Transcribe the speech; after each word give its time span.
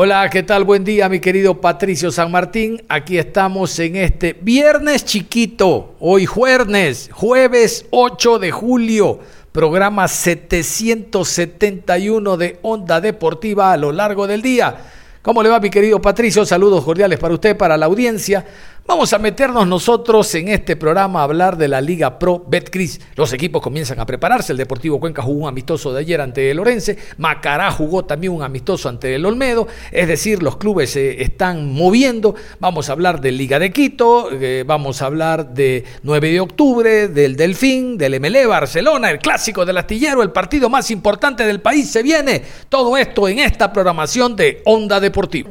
Hola, 0.00 0.30
¿qué 0.30 0.44
tal? 0.44 0.62
Buen 0.62 0.84
día, 0.84 1.08
mi 1.08 1.18
querido 1.18 1.60
Patricio 1.60 2.12
San 2.12 2.30
Martín. 2.30 2.84
Aquí 2.88 3.18
estamos 3.18 3.76
en 3.80 3.96
este 3.96 4.36
viernes 4.40 5.04
chiquito, 5.04 5.96
hoy 5.98 6.24
jueves, 6.24 7.10
jueves 7.12 7.84
8 7.90 8.38
de 8.38 8.52
julio, 8.52 9.18
programa 9.50 10.06
771 10.06 12.36
de 12.36 12.60
Onda 12.62 13.00
Deportiva 13.00 13.72
a 13.72 13.76
lo 13.76 13.90
largo 13.90 14.28
del 14.28 14.40
día. 14.40 14.76
¿Cómo 15.20 15.42
le 15.42 15.48
va, 15.48 15.58
mi 15.58 15.68
querido 15.68 16.00
Patricio? 16.00 16.46
Saludos 16.46 16.84
cordiales 16.84 17.18
para 17.18 17.34
usted, 17.34 17.56
para 17.56 17.76
la 17.76 17.86
audiencia. 17.86 18.46
Vamos 18.88 19.12
a 19.12 19.18
meternos 19.18 19.66
nosotros 19.66 20.34
en 20.34 20.48
este 20.48 20.74
programa 20.74 21.20
a 21.20 21.24
hablar 21.24 21.58
de 21.58 21.68
la 21.68 21.78
Liga 21.78 22.18
Pro 22.18 22.42
Betcris. 22.48 22.98
Los 23.16 23.34
equipos 23.34 23.60
comienzan 23.60 24.00
a 24.00 24.06
prepararse. 24.06 24.52
El 24.52 24.56
Deportivo 24.56 24.98
Cuenca 24.98 25.20
jugó 25.20 25.42
un 25.42 25.48
amistoso 25.48 25.92
de 25.92 26.00
ayer 26.00 26.22
ante 26.22 26.50
el 26.50 26.58
Orense. 26.58 26.96
Macará 27.18 27.70
jugó 27.70 28.06
también 28.06 28.32
un 28.32 28.42
amistoso 28.42 28.88
ante 28.88 29.14
el 29.14 29.26
Olmedo. 29.26 29.68
Es 29.92 30.08
decir, 30.08 30.42
los 30.42 30.56
clubes 30.56 30.88
se 30.88 31.22
están 31.22 31.70
moviendo. 31.70 32.34
Vamos 32.60 32.88
a 32.88 32.92
hablar 32.92 33.20
de 33.20 33.30
Liga 33.30 33.58
de 33.58 33.74
Quito. 33.74 34.30
Eh, 34.32 34.64
vamos 34.66 35.02
a 35.02 35.04
hablar 35.04 35.52
de 35.52 35.84
9 36.02 36.32
de 36.32 36.40
octubre, 36.40 37.08
del 37.08 37.36
Delfín, 37.36 37.98
del 37.98 38.18
MLE 38.18 38.46
Barcelona, 38.46 39.10
el 39.10 39.18
clásico 39.18 39.66
del 39.66 39.76
astillero, 39.76 40.22
el 40.22 40.30
partido 40.30 40.70
más 40.70 40.90
importante 40.90 41.44
del 41.44 41.60
país. 41.60 41.90
Se 41.90 42.02
viene 42.02 42.42
todo 42.70 42.96
esto 42.96 43.28
en 43.28 43.40
esta 43.40 43.70
programación 43.70 44.34
de 44.34 44.62
Onda 44.64 44.98
Deportiva. 44.98 45.50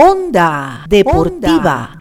Onda 0.00 0.84
Deportiva. 0.88 1.98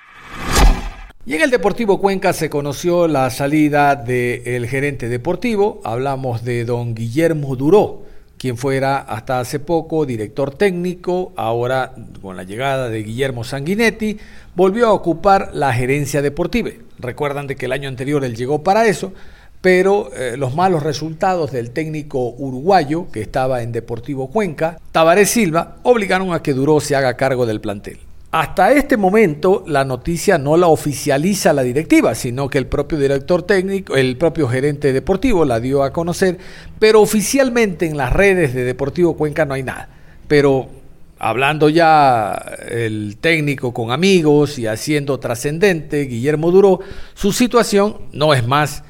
Y 1.25 1.33
en 1.33 1.41
el 1.41 1.49
Deportivo 1.49 1.99
Cuenca 1.99 2.31
se 2.31 2.47
conoció 2.47 3.07
la 3.07 3.31
salida 3.31 3.95
del 3.95 4.67
gerente 4.67 5.09
deportivo. 5.09 5.81
Hablamos 5.83 6.43
de 6.43 6.63
don 6.63 6.93
Guillermo 6.93 7.55
Duró, 7.55 8.03
quien 8.37 8.55
fuera 8.55 8.99
hasta 8.99 9.39
hace 9.39 9.59
poco 9.59 10.05
director 10.05 10.53
técnico. 10.53 11.33
Ahora, 11.35 11.95
con 12.21 12.37
la 12.37 12.43
llegada 12.43 12.87
de 12.89 13.01
Guillermo 13.01 13.43
Sanguinetti, 13.43 14.19
volvió 14.53 14.85
a 14.85 14.93
ocupar 14.93 15.49
la 15.55 15.73
gerencia 15.73 16.21
deportiva. 16.21 16.69
Recuerdan 16.99 17.47
de 17.47 17.55
que 17.55 17.65
el 17.65 17.71
año 17.71 17.89
anterior 17.89 18.23
él 18.23 18.35
llegó 18.35 18.61
para 18.61 18.85
eso, 18.85 19.11
pero 19.61 20.11
eh, 20.13 20.35
los 20.37 20.55
malos 20.55 20.83
resultados 20.83 21.51
del 21.51 21.71
técnico 21.71 22.29
uruguayo 22.37 23.07
que 23.11 23.21
estaba 23.21 23.63
en 23.63 23.71
Deportivo 23.71 24.29
Cuenca, 24.29 24.79
Tabaré 24.91 25.25
Silva, 25.25 25.77
obligaron 25.83 26.33
a 26.33 26.41
que 26.41 26.53
Duró 26.53 26.79
se 26.79 26.95
haga 26.95 27.15
cargo 27.15 27.45
del 27.45 27.61
plantel. 27.61 27.99
Hasta 28.31 28.73
este 28.73 28.97
momento 28.97 29.63
la 29.67 29.85
noticia 29.85 30.37
no 30.37 30.57
la 30.57 30.67
oficializa 30.67 31.53
la 31.53 31.63
directiva, 31.63 32.13
sino 32.13 32.49
que 32.49 32.57
el 32.57 32.67
propio 32.67 32.99
director 32.99 33.43
técnico, 33.43 33.95
el 33.95 34.17
propio 34.17 34.49
gerente 34.49 34.91
deportivo 34.91 35.45
la 35.45 35.61
dio 35.61 35.81
a 35.81 35.93
conocer, 35.93 36.37
pero 36.77 37.01
oficialmente 37.01 37.85
en 37.85 37.95
las 37.95 38.11
redes 38.11 38.53
de 38.53 38.63
Deportivo 38.65 39.15
Cuenca 39.15 39.45
no 39.45 39.53
hay 39.53 39.63
nada. 39.63 39.87
Pero 40.27 40.67
hablando 41.19 41.69
ya 41.69 42.33
el 42.69 43.17
técnico 43.19 43.73
con 43.73 43.91
amigos 43.91 44.59
y 44.59 44.67
haciendo 44.67 45.19
trascendente, 45.19 46.01
Guillermo 46.01 46.51
Duró, 46.51 46.81
su 47.13 47.31
situación 47.31 47.97
no 48.11 48.33
es 48.33 48.45
más 48.45 48.83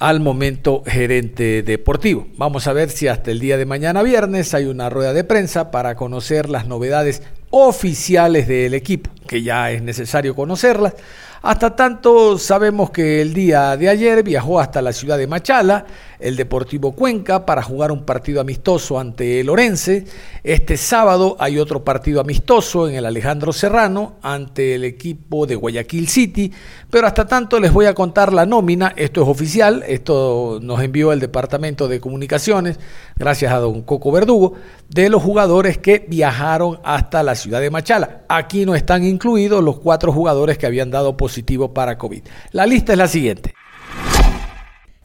al 0.00 0.18
momento 0.18 0.82
gerente 0.86 1.62
deportivo. 1.62 2.26
Vamos 2.38 2.66
a 2.66 2.72
ver 2.72 2.88
si 2.88 3.06
hasta 3.06 3.30
el 3.30 3.38
día 3.38 3.58
de 3.58 3.66
mañana 3.66 4.02
viernes 4.02 4.54
hay 4.54 4.64
una 4.64 4.88
rueda 4.88 5.12
de 5.12 5.24
prensa 5.24 5.70
para 5.70 5.94
conocer 5.94 6.48
las 6.48 6.66
novedades 6.66 7.22
oficiales 7.50 8.48
del 8.48 8.72
equipo, 8.72 9.10
que 9.26 9.42
ya 9.42 9.70
es 9.70 9.82
necesario 9.82 10.34
conocerlas. 10.34 10.94
Hasta 11.42 11.74
tanto 11.74 12.36
sabemos 12.36 12.90
que 12.90 13.22
el 13.22 13.32
día 13.32 13.74
de 13.78 13.88
ayer 13.88 14.22
viajó 14.22 14.60
hasta 14.60 14.82
la 14.82 14.92
ciudad 14.92 15.16
de 15.16 15.26
Machala, 15.26 15.86
el 16.18 16.36
Deportivo 16.36 16.92
Cuenca, 16.92 17.46
para 17.46 17.62
jugar 17.62 17.92
un 17.92 18.04
partido 18.04 18.42
amistoso 18.42 19.00
ante 19.00 19.40
el 19.40 19.48
Orense. 19.48 20.04
Este 20.44 20.76
sábado 20.76 21.38
hay 21.40 21.58
otro 21.58 21.82
partido 21.82 22.20
amistoso 22.20 22.86
en 22.86 22.94
el 22.94 23.06
Alejandro 23.06 23.54
Serrano 23.54 24.16
ante 24.20 24.74
el 24.74 24.84
equipo 24.84 25.46
de 25.46 25.54
Guayaquil 25.54 26.08
City. 26.08 26.52
Pero 26.90 27.06
hasta 27.06 27.26
tanto 27.26 27.58
les 27.58 27.72
voy 27.72 27.86
a 27.86 27.94
contar 27.94 28.34
la 28.34 28.44
nómina, 28.44 28.92
esto 28.94 29.22
es 29.22 29.28
oficial, 29.28 29.82
esto 29.88 30.58
nos 30.60 30.82
envió 30.82 31.10
el 31.10 31.20
Departamento 31.20 31.88
de 31.88 32.00
Comunicaciones, 32.00 32.78
gracias 33.16 33.50
a 33.50 33.60
don 33.60 33.80
Coco 33.80 34.12
Verdugo, 34.12 34.56
de 34.90 35.08
los 35.08 35.22
jugadores 35.22 35.78
que 35.78 36.04
viajaron 36.06 36.80
hasta 36.84 37.22
la 37.22 37.34
ciudad 37.34 37.62
de 37.62 37.70
Machala. 37.70 38.24
Aquí 38.28 38.66
no 38.66 38.74
están 38.74 39.04
incluidos 39.04 39.64
los 39.64 39.78
cuatro 39.78 40.12
jugadores 40.12 40.58
que 40.58 40.66
habían 40.66 40.90
dado 40.90 41.16
positivo 41.30 41.72
para 41.72 41.96
COVID. 41.96 42.22
La 42.50 42.66
lista 42.66 42.92
es 42.92 42.98
la 42.98 43.06
siguiente. 43.06 43.54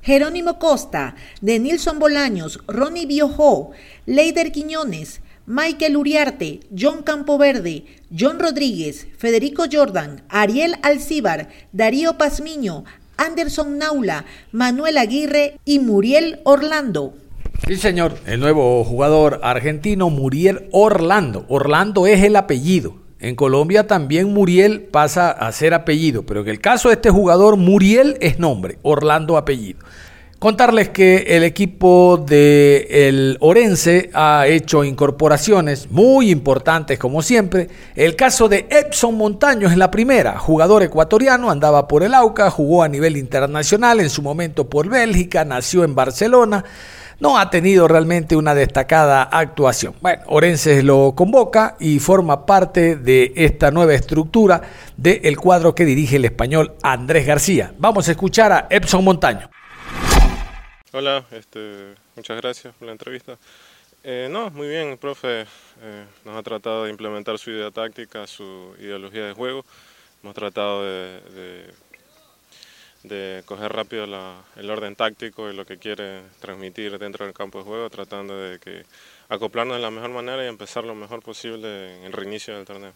Jerónimo 0.02 0.58
Costa, 0.58 1.16
Denilson 1.42 2.00
Bolaños, 2.00 2.62
Ronnie 2.68 3.06
Biojó, 3.06 3.72
Leider 4.08 4.52
Quiñones, 4.52 5.22
Michael 5.46 5.98
Uriarte, 5.98 6.62
John 6.76 7.04
Campoverde, 7.04 7.86
John 8.18 8.40
Rodríguez, 8.40 9.08
Federico 9.18 9.66
Jordan, 9.72 10.24
Ariel 10.30 10.76
Alcíbar, 10.82 11.50
Darío 11.72 12.18
Pazmiño, 12.18 12.86
Anderson 13.18 13.78
Naula, 13.78 14.26
Manuel 14.52 14.98
Aguirre 14.98 15.60
y 15.64 15.78
Muriel 15.78 16.40
Orlando. 16.44 17.14
Sí, 17.68 17.76
señor, 17.76 18.18
el 18.26 18.40
nuevo 18.40 18.84
jugador 18.84 19.40
argentino 19.44 20.10
Muriel 20.10 20.70
Orlando. 20.72 21.46
Orlando 21.50 22.08
es 22.08 22.24
el 22.24 22.36
apellido. 22.36 23.05
En 23.20 23.36
Colombia 23.36 23.88
también 23.88 24.34
Muriel 24.34 24.82
pasa 24.82 25.32
a 25.32 25.52
ser 25.52 25.74
apellido, 25.74 26.26
pero 26.26 26.42
en 26.42 26.50
el 26.50 26.60
caso 26.60 26.90
de 26.90 26.96
este 26.96 27.10
jugador, 27.10 27.56
Muriel 27.56 28.18
es 28.20 28.40
nombre, 28.40 28.78
Orlando 28.82 29.38
apellido. 29.38 29.80
Contarles 30.38 30.90
que 30.90 31.24
el 31.30 31.44
equipo 31.44 32.24
de 32.28 33.38
Orense 33.40 34.12
ha 34.14 34.46
hecho 34.48 34.84
incorporaciones 34.84 35.90
muy 35.90 36.30
importantes 36.30 37.00
como 37.00 37.22
siempre. 37.22 37.70
El 37.96 38.18
caso 38.18 38.50
de 38.50 38.68
Epson 38.70 39.16
Montaños 39.16 39.72
en 39.72 39.80
la 39.80 39.90
primera, 39.90 40.38
jugador 40.38 40.84
ecuatoriano, 40.84 41.50
andaba 41.50 41.88
por 41.88 42.04
el 42.04 42.14
AUCA, 42.14 42.52
jugó 42.52 42.84
a 42.84 42.90
nivel 42.90 43.16
internacional, 43.16 44.02
en 44.02 44.10
su 44.10 44.22
momento 44.22 44.70
por 44.70 44.90
Bélgica, 44.90 45.46
nació 45.46 45.86
en 45.86 45.96
Barcelona 45.96 46.66
no 47.20 47.38
ha 47.38 47.50
tenido 47.50 47.88
realmente 47.88 48.36
una 48.36 48.56
destacada 48.56 49.24
actuación. 49.24 49.96
Bueno, 50.02 50.24
Orense 50.28 50.84
lo 50.84 51.14
convoca 51.16 51.76
y 51.80 52.00
forma 52.00 52.46
parte 52.46 52.96
de 52.96 53.34
esta 53.36 53.72
nueva 53.72 53.94
estructura 53.94 54.62
del 54.98 55.38
cuadro 55.38 55.76
que 55.76 55.86
dirige 55.86 56.18
el 56.18 56.26
español 56.26 56.76
Andrés 56.84 57.26
García. 57.26 57.74
Vamos 57.78 58.08
a 58.08 58.12
escuchar 58.12 58.52
a 58.52 58.68
Epson 58.70 59.04
Montaño. 59.04 59.50
Hola, 60.92 61.26
este, 61.32 61.94
muchas 62.16 62.38
gracias 62.42 62.74
por 62.76 62.86
la 62.86 62.94
entrevista. 62.94 63.38
Eh, 64.04 64.28
no, 64.30 64.52
muy 64.52 64.68
bien, 64.68 64.90
el 64.90 64.98
profe 64.98 65.42
eh, 65.82 66.06
nos 66.24 66.38
ha 66.38 66.44
tratado 66.44 66.84
de 66.84 66.92
implementar 66.92 67.40
su 67.40 67.50
idea 67.50 67.72
táctica, 67.72 68.28
su 68.28 68.76
ideología 68.80 69.26
de 69.26 69.34
juego. 69.34 69.66
Hemos 70.22 70.36
tratado 70.36 70.84
de, 70.84 71.22
de 71.34 71.74
de 73.08 73.44
coger 73.46 73.72
rápido 73.72 74.06
el 74.56 74.70
orden 74.70 74.96
táctico 74.96 75.50
y 75.50 75.56
lo 75.56 75.66
que 75.66 75.78
quiere 75.78 76.22
transmitir 76.40 76.98
dentro 76.98 77.26
del 77.26 77.34
campo 77.34 77.60
de 77.60 77.64
juego, 77.66 77.90
tratando 77.90 78.38
de 78.38 78.60
que 78.60 78.86
acoplarnos 79.30 79.78
de 79.78 79.82
la 79.82 79.92
mejor 79.92 80.10
manera 80.10 80.44
y 80.44 80.48
empezar 80.48 80.84
lo 80.84 80.96
mejor 80.96 81.22
posible 81.22 81.98
en 81.98 82.04
el 82.04 82.14
reinicio 82.14 82.56
del 82.56 82.66
torneo. 82.66 82.94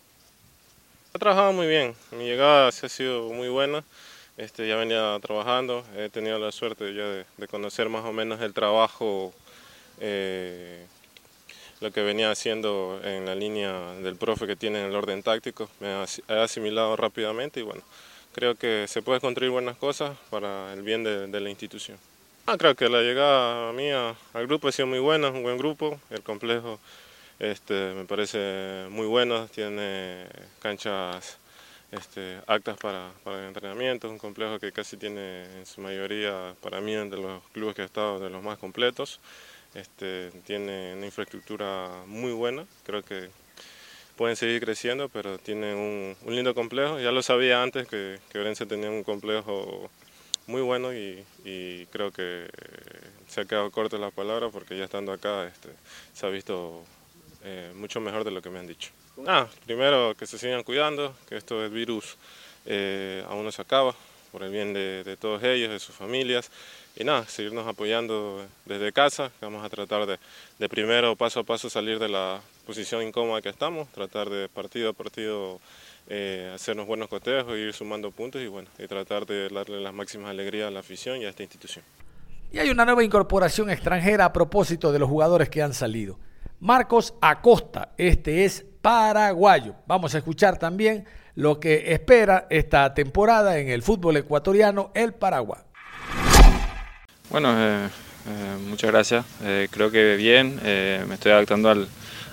He 1.13 1.19
trabajado 1.19 1.53
muy 1.53 1.67
bien, 1.67 1.95
mi 2.11 2.25
llegada 2.25 2.67
ha 2.67 2.71
sido 2.71 3.29
muy 3.29 3.49
buena, 3.49 3.83
este, 4.37 4.67
ya 4.67 4.75
venía 4.75 5.17
trabajando, 5.21 5.83
he 5.97 6.09
tenido 6.09 6.37
la 6.37 6.51
suerte 6.51 6.93
ya 6.93 7.03
de, 7.03 7.47
conocer 7.47 7.89
más 7.89 8.05
o 8.05 8.13
menos 8.13 8.41
el 8.41 8.53
trabajo, 8.53 9.33
eh, 9.99 10.85
lo 11.81 11.91
que 11.91 12.01
venía 12.01 12.29
haciendo 12.29 13.01
en 13.03 13.25
la 13.25 13.35
línea 13.35 13.93
del 14.03 14.17
profe 14.17 14.45
que 14.45 14.55
tiene 14.55 14.81
en 14.81 14.87
el 14.87 14.95
orden 14.95 15.23
táctico, 15.23 15.69
me 15.79 16.05
he 16.27 16.39
asimilado 16.39 16.95
rápidamente 16.95 17.59
y 17.59 17.63
bueno, 17.63 17.81
creo 18.39 18.55
que 18.55 18.85
se 18.87 19.01
puede 19.01 19.19
construir 19.19 19.51
buenas 19.51 19.75
cosas 19.75 20.17
para 20.29 20.71
el 20.71 20.81
bien 20.81 21.03
de, 21.03 21.39
la 21.41 21.49
institución. 21.49 21.97
Ah, 22.45 22.55
creo 22.57 22.73
que 22.73 22.87
la 22.87 23.01
llegada 23.01 23.73
mía 23.73 24.15
al 24.31 24.47
grupo 24.47 24.69
ha 24.69 24.71
sido 24.71 24.87
muy 24.87 24.99
buena, 24.99 25.27
un 25.27 25.43
buen 25.43 25.57
grupo, 25.57 25.99
el 26.09 26.21
complejo 26.21 26.79
este, 27.37 27.93
me 27.93 28.05
parece 28.05 28.87
muy 28.91 29.07
bueno, 29.07 29.47
tiene 29.47 30.25
canchas 30.61 31.37
este, 31.91 32.39
actas 32.47 32.77
para, 32.77 33.11
para 33.25 33.41
el 33.41 33.47
entrenamiento, 33.49 34.09
un 34.09 34.17
complejo 34.17 34.57
que 34.57 34.71
casi 34.71 34.95
tiene 34.95 35.43
en 35.59 35.65
su 35.65 35.81
mayoría, 35.81 36.55
para 36.61 36.79
mí, 36.79 36.93
entre 36.93 37.19
los 37.19 37.43
clubes 37.51 37.75
que 37.75 37.81
he 37.81 37.85
estado, 37.85 38.19
de 38.19 38.29
los 38.29 38.41
más 38.41 38.57
completos. 38.57 39.19
Este, 39.73 40.31
tiene 40.47 40.93
una 40.95 41.05
infraestructura 41.05 41.89
muy 42.07 42.31
buena, 42.31 42.65
creo 42.85 43.03
que 43.03 43.29
pueden 44.19 44.35
seguir 44.35 44.59
creciendo, 44.59 45.07
pero 45.07 45.37
tienen 45.37 45.77
un, 45.77 46.17
un 46.25 46.35
lindo 46.35 46.53
complejo. 46.53 46.99
Ya 46.99 47.09
lo 47.09 47.21
sabía 47.21 47.63
antes 47.63 47.87
que, 47.87 48.19
que 48.29 48.39
Orense 48.39 48.65
tenía 48.65 48.89
un 48.89 49.05
complejo 49.05 49.89
muy 50.45 50.61
bueno 50.61 50.93
y, 50.93 51.23
y, 51.45 51.85
creo 51.85 52.11
que 52.11 52.49
se 53.29 53.39
ha 53.39 53.45
quedado 53.45 53.71
corto 53.71 53.97
la 53.97 54.11
palabra 54.11 54.49
porque 54.49 54.77
ya 54.77 54.83
estando 54.83 55.13
acá 55.13 55.47
este, 55.47 55.69
se 56.13 56.25
ha 56.25 56.29
visto 56.29 56.83
eh, 57.45 57.71
mucho 57.75 58.01
mejor 58.01 58.25
de 58.25 58.31
lo 58.31 58.41
que 58.41 58.49
me 58.49 58.59
han 58.59 58.67
dicho. 58.67 58.91
Ah, 59.25 59.47
primero 59.65 60.13
que 60.19 60.27
se 60.27 60.37
sigan 60.37 60.63
cuidando, 60.63 61.15
que 61.29 61.37
esto 61.37 61.61
del 61.61 61.71
virus 61.71 62.17
eh, 62.65 63.23
aún 63.29 63.45
no 63.45 63.53
se 63.53 63.61
acaba, 63.61 63.95
por 64.31 64.43
el 64.43 64.51
bien 64.51 64.73
de, 64.73 65.17
todos 65.19 65.43
ellos, 65.43 65.71
de 65.71 65.79
sus 65.79 65.95
familias. 65.95 66.51
Y 66.95 67.03
nada, 67.03 67.25
seguirnos 67.25 67.67
apoyando 67.67 68.45
desde 68.65 68.91
casa, 68.91 69.31
vamos 69.41 69.63
a 69.63 69.69
tratar 69.69 70.05
de, 70.05 70.17
de 70.57 70.69
primero 70.69 71.15
paso 71.15 71.41
a 71.41 71.43
paso 71.43 71.69
salir 71.69 71.99
de 71.99 72.09
la 72.09 72.41
posición 72.65 73.03
incómoda 73.03 73.41
que 73.41 73.49
estamos, 73.49 73.87
tratar 73.89 74.29
de 74.29 74.49
partido 74.49 74.89
a 74.89 74.93
partido 74.93 75.59
eh, 76.11 76.51
hacernos 76.55 76.87
buenos 76.87 77.07
cotejos, 77.07 77.55
ir 77.55 77.71
sumando 77.71 78.09
puntos 78.09 78.41
y 78.41 78.47
bueno, 78.47 78.67
y 78.79 78.87
tratar 78.87 79.27
de 79.27 79.47
darle 79.49 79.79
las 79.79 79.93
máximas 79.93 80.31
alegrías 80.31 80.67
a 80.67 80.71
la 80.71 80.79
afición 80.79 81.21
y 81.21 81.25
a 81.25 81.29
esta 81.29 81.43
institución. 81.43 81.85
Y 82.51 82.57
hay 82.57 82.71
una 82.71 82.83
nueva 82.83 83.03
incorporación 83.03 83.69
extranjera 83.69 84.25
a 84.25 84.33
propósito 84.33 84.91
de 84.91 84.97
los 84.97 85.07
jugadores 85.07 85.49
que 85.49 85.61
han 85.61 85.75
salido. 85.75 86.17
Marcos 86.59 87.13
Acosta, 87.21 87.93
este 87.95 88.43
es 88.43 88.65
paraguayo. 88.81 89.75
Vamos 89.85 90.15
a 90.15 90.17
escuchar 90.17 90.57
también 90.57 91.05
lo 91.35 91.59
que 91.59 91.93
espera 91.93 92.47
esta 92.49 92.93
temporada 92.93 93.57
en 93.59 93.69
el 93.69 93.81
fútbol 93.83 94.17
ecuatoriano, 94.17 94.91
el 94.93 95.13
Paraguay. 95.13 95.61
Bueno, 97.29 97.53
eh, 97.57 97.87
eh, 98.27 98.57
muchas 98.67 98.91
gracias. 98.91 99.25
Eh, 99.43 99.67
creo 99.71 99.91
que 99.91 100.15
bien, 100.15 100.59
eh, 100.63 101.03
me 101.07 101.15
estoy 101.15 101.31
adaptando 101.31 101.69
al, 101.69 101.87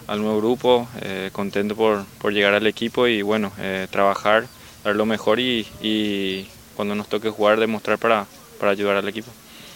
al 0.07 0.21
nuevo 0.21 0.39
grupo, 0.39 0.89
eh, 1.01 1.31
contento 1.33 1.77
por, 1.77 2.05
por, 2.19 2.33
llegar 2.33 2.55
al 2.55 2.67
equipo 2.67 3.07
y 3.07 3.23
bueno, 3.23 3.53
trabajar, 3.91 4.47
dar 4.85 4.97
lo 4.97 5.07
mejor 5.07 5.41
y, 5.41 5.67
y, 5.81 6.49
cuando 6.75 6.95
nos 6.95 7.09
toque 7.09 7.31
jugar 7.31 7.59
demostrar 7.59 7.99
para, 7.99 8.27
para 8.61 8.73
ayudar 8.73 8.97
al 8.97 9.09
equipo. 9.09 9.31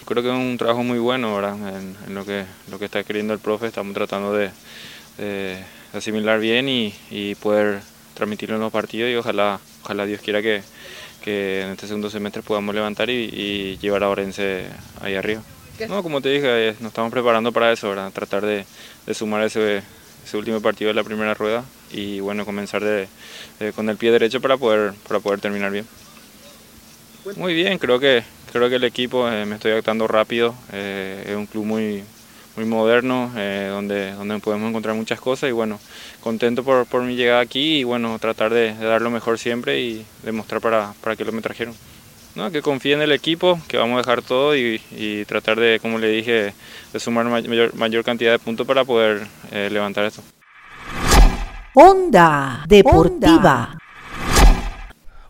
Creo 0.05 0.21
que 0.21 0.29
es 0.29 0.35
un 0.35 0.57
trabajo 0.57 0.83
muy 0.83 0.99
bueno 0.99 1.35
¿verdad? 1.35 1.55
En, 1.55 1.95
en 2.05 2.13
lo, 2.13 2.25
que, 2.25 2.43
lo 2.69 2.77
que 2.77 2.85
está 2.85 3.03
queriendo 3.03 3.33
el 3.33 3.39
profe, 3.39 3.67
estamos 3.67 3.93
tratando 3.93 4.33
de, 4.33 4.51
de 5.17 5.63
asimilar 5.93 6.39
bien 6.39 6.69
y, 6.69 6.93
y, 7.09 7.35
poder 7.35 7.81
transmitirlo 8.13 8.55
en 8.55 8.61
los 8.61 8.71
partidos 8.71 9.09
y 9.11 9.15
ojalá, 9.15 9.59
ojalá 9.83 10.05
Dios 10.05 10.21
quiera 10.21 10.41
que, 10.41 10.61
que 11.23 11.61
en 11.61 11.71
este 11.71 11.87
segundo 11.87 12.09
semestre 12.09 12.41
podamos 12.41 12.73
levantar 12.75 13.09
y, 13.09 13.29
y 13.31 13.77
llevar 13.77 14.03
a 14.03 14.09
Orense 14.09 14.65
ahí 15.01 15.15
arriba. 15.15 15.41
No, 15.87 16.03
como 16.03 16.21
te 16.21 16.29
dije, 16.29 16.69
eh, 16.69 16.75
nos 16.79 16.89
estamos 16.89 17.11
preparando 17.11 17.51
para 17.51 17.71
eso, 17.71 17.93
tratar 18.13 18.45
de, 18.45 18.65
de 19.05 19.13
sumar 19.13 19.43
ese, 19.43 19.81
ese, 20.23 20.37
último 20.37 20.61
partido 20.61 20.89
de 20.89 20.93
la 20.93 21.03
primera 21.03 21.33
rueda 21.33 21.63
y 21.91 22.19
bueno, 22.19 22.45
comenzar 22.45 22.83
de, 22.83 23.07
de, 23.59 23.73
con 23.73 23.89
el 23.89 23.97
pie 23.97 24.11
derecho 24.11 24.41
para 24.41 24.57
poder, 24.57 24.93
para 25.07 25.19
poder 25.19 25.39
terminar 25.39 25.71
bien. 25.71 25.87
Muy 27.35 27.53
bien, 27.53 27.77
creo 27.77 27.99
que, 27.99 28.23
creo 28.51 28.69
que 28.69 28.75
el 28.75 28.83
equipo 28.83 29.29
eh, 29.29 29.45
me 29.45 29.55
estoy 29.55 29.71
adaptando 29.71 30.07
rápido, 30.07 30.53
eh, 30.71 31.23
es 31.27 31.35
un 31.35 31.45
club 31.45 31.65
muy, 31.65 32.03
muy 32.55 32.65
moderno, 32.65 33.31
eh, 33.35 33.69
donde, 33.71 34.11
donde 34.11 34.39
podemos 34.39 34.69
encontrar 34.69 34.95
muchas 34.95 35.19
cosas 35.19 35.49
y 35.49 35.53
bueno, 35.53 35.79
contento 36.21 36.63
por, 36.63 36.85
por 36.85 37.03
mi 37.03 37.15
llegada 37.15 37.41
aquí 37.41 37.79
y 37.79 37.83
bueno, 37.83 38.17
tratar 38.19 38.53
de, 38.53 38.73
de, 38.73 38.85
dar 38.85 39.01
lo 39.01 39.09
mejor 39.09 39.39
siempre 39.39 39.79
y 39.79 40.05
demostrar 40.23 40.61
para, 40.61 40.93
para 41.01 41.15
qué 41.15 41.25
lo 41.25 41.31
me 41.31 41.41
trajeron. 41.41 41.73
No, 42.35 42.49
que 42.49 42.61
confíe 42.61 42.93
en 42.93 43.01
el 43.01 43.11
equipo, 43.11 43.59
que 43.67 43.77
vamos 43.77 43.95
a 43.95 43.97
dejar 43.97 44.21
todo 44.21 44.55
y, 44.55 44.81
y 44.91 45.25
tratar 45.25 45.59
de, 45.59 45.79
como 45.81 45.97
le 45.97 46.07
dije, 46.07 46.53
de 46.93 46.99
sumar 46.99 47.25
mayor, 47.25 47.75
mayor 47.75 48.03
cantidad 48.05 48.31
de 48.31 48.39
puntos 48.39 48.65
para 48.65 48.85
poder 48.85 49.27
eh, 49.51 49.69
levantar 49.69 50.05
esto. 50.05 50.21
Onda 51.73 52.63
Deportiva. 52.67 53.77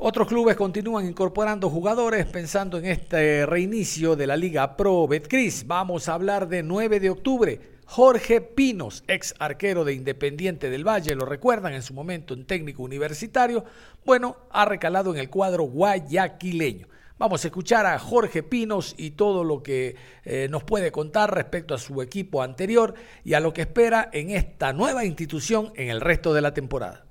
Otros 0.03 0.27
clubes 0.27 0.55
continúan 0.55 1.05
incorporando 1.05 1.69
jugadores 1.69 2.25
pensando 2.25 2.79
en 2.79 2.85
este 2.85 3.45
reinicio 3.45 4.15
de 4.15 4.25
la 4.25 4.35
Liga 4.35 4.75
Pro 4.75 5.07
Betcris. 5.07 5.67
Vamos 5.67 6.09
a 6.09 6.15
hablar 6.15 6.47
de 6.47 6.63
9 6.63 6.99
de 6.99 7.11
octubre. 7.11 7.61
Jorge 7.85 8.41
Pinos, 8.41 9.03
ex 9.07 9.35
arquero 9.37 9.85
de 9.85 9.93
Independiente 9.93 10.71
del 10.71 10.87
Valle, 10.87 11.13
lo 11.13 11.25
recuerdan 11.25 11.73
en 11.73 11.83
su 11.83 11.93
momento 11.93 12.33
en 12.33 12.47
técnico 12.47 12.81
universitario, 12.81 13.63
bueno, 14.03 14.37
ha 14.49 14.65
recalado 14.65 15.13
en 15.13 15.19
el 15.19 15.29
cuadro 15.29 15.65
guayaquileño. 15.65 16.87
Vamos 17.19 17.43
a 17.43 17.49
escuchar 17.49 17.85
a 17.85 17.99
Jorge 17.99 18.41
Pinos 18.41 18.95
y 18.97 19.11
todo 19.11 19.43
lo 19.43 19.61
que 19.61 19.95
eh, 20.25 20.47
nos 20.49 20.63
puede 20.63 20.91
contar 20.91 21.31
respecto 21.31 21.75
a 21.75 21.77
su 21.77 22.01
equipo 22.01 22.41
anterior 22.41 22.95
y 23.23 23.35
a 23.35 23.39
lo 23.39 23.53
que 23.53 23.61
espera 23.61 24.09
en 24.11 24.31
esta 24.31 24.73
nueva 24.73 25.05
institución 25.05 25.71
en 25.75 25.89
el 25.89 26.01
resto 26.01 26.33
de 26.33 26.41
la 26.41 26.55
temporada. 26.55 27.05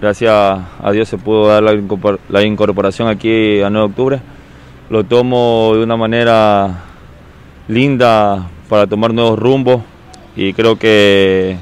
Gracias 0.00 0.32
a 0.32 0.92
Dios 0.92 1.08
se 1.10 1.18
pudo 1.18 1.46
dar 1.46 1.62
la 1.62 2.42
incorporación 2.42 3.08
aquí 3.08 3.60
a 3.60 3.68
9 3.68 3.86
de 3.86 3.90
octubre. 3.92 4.20
Lo 4.88 5.04
tomo 5.04 5.72
de 5.74 5.84
una 5.84 5.98
manera 5.98 6.84
linda 7.68 8.48
para 8.70 8.86
tomar 8.86 9.12
nuevos 9.12 9.38
rumbos 9.38 9.82
y 10.34 10.54
creo 10.54 10.76
que 10.76 11.56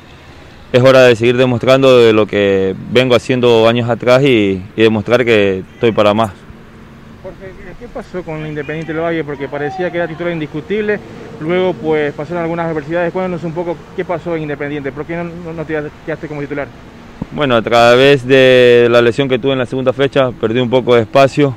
es 0.73 0.83
hora 0.83 1.03
de 1.03 1.17
seguir 1.17 1.37
demostrando 1.37 1.99
de 1.99 2.13
lo 2.13 2.27
que 2.27 2.77
vengo 2.93 3.17
haciendo 3.17 3.67
años 3.67 3.91
atrás 3.91 4.23
y, 4.23 4.63
demostrar 4.77 5.25
que 5.25 5.65
estoy 5.75 5.91
para 5.91 6.15
más. 6.15 6.31
¿qué 7.81 7.89
pasó 7.89 8.23
con 8.23 8.47
Independiente 8.47 8.93
del 8.93 9.03
Valle? 9.03 9.25
Porque 9.25 9.49
parecía 9.49 9.91
que 9.91 9.99
era 9.99 10.07
titular 10.07 10.33
indiscutible, 10.33 11.01
luego 11.41 11.73
pues 11.75 12.13
pasaron 12.13 12.43
algunas 12.43 12.67
adversidades. 12.67 13.13
Cuéntanos 13.13 13.43
un 13.43 13.53
poco 13.53 13.77
qué 13.97 14.05
pasó 14.05 14.37
en 14.37 14.43
Independiente, 14.43 14.93
¿por 14.93 15.05
qué 15.05 15.17
no, 15.17 15.53
no 15.53 15.65
te 15.65 15.83
quedaste 16.07 16.29
como 16.29 16.41
titular? 16.41 16.69
Bueno, 17.33 17.57
a 17.57 17.63
través 17.63 18.27
de 18.27 18.89
la 18.91 19.03
lesión 19.03 19.29
que 19.29 19.39
tuve 19.39 19.53
en 19.53 19.59
la 19.59 19.67
segunda 19.67 19.93
fecha, 19.93 20.33
perdí 20.33 20.61
un 20.61 20.71
poco 20.71 20.95
de 20.95 21.03
espacio, 21.03 21.55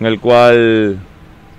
en 0.00 0.06
el 0.06 0.20
cual 0.20 0.98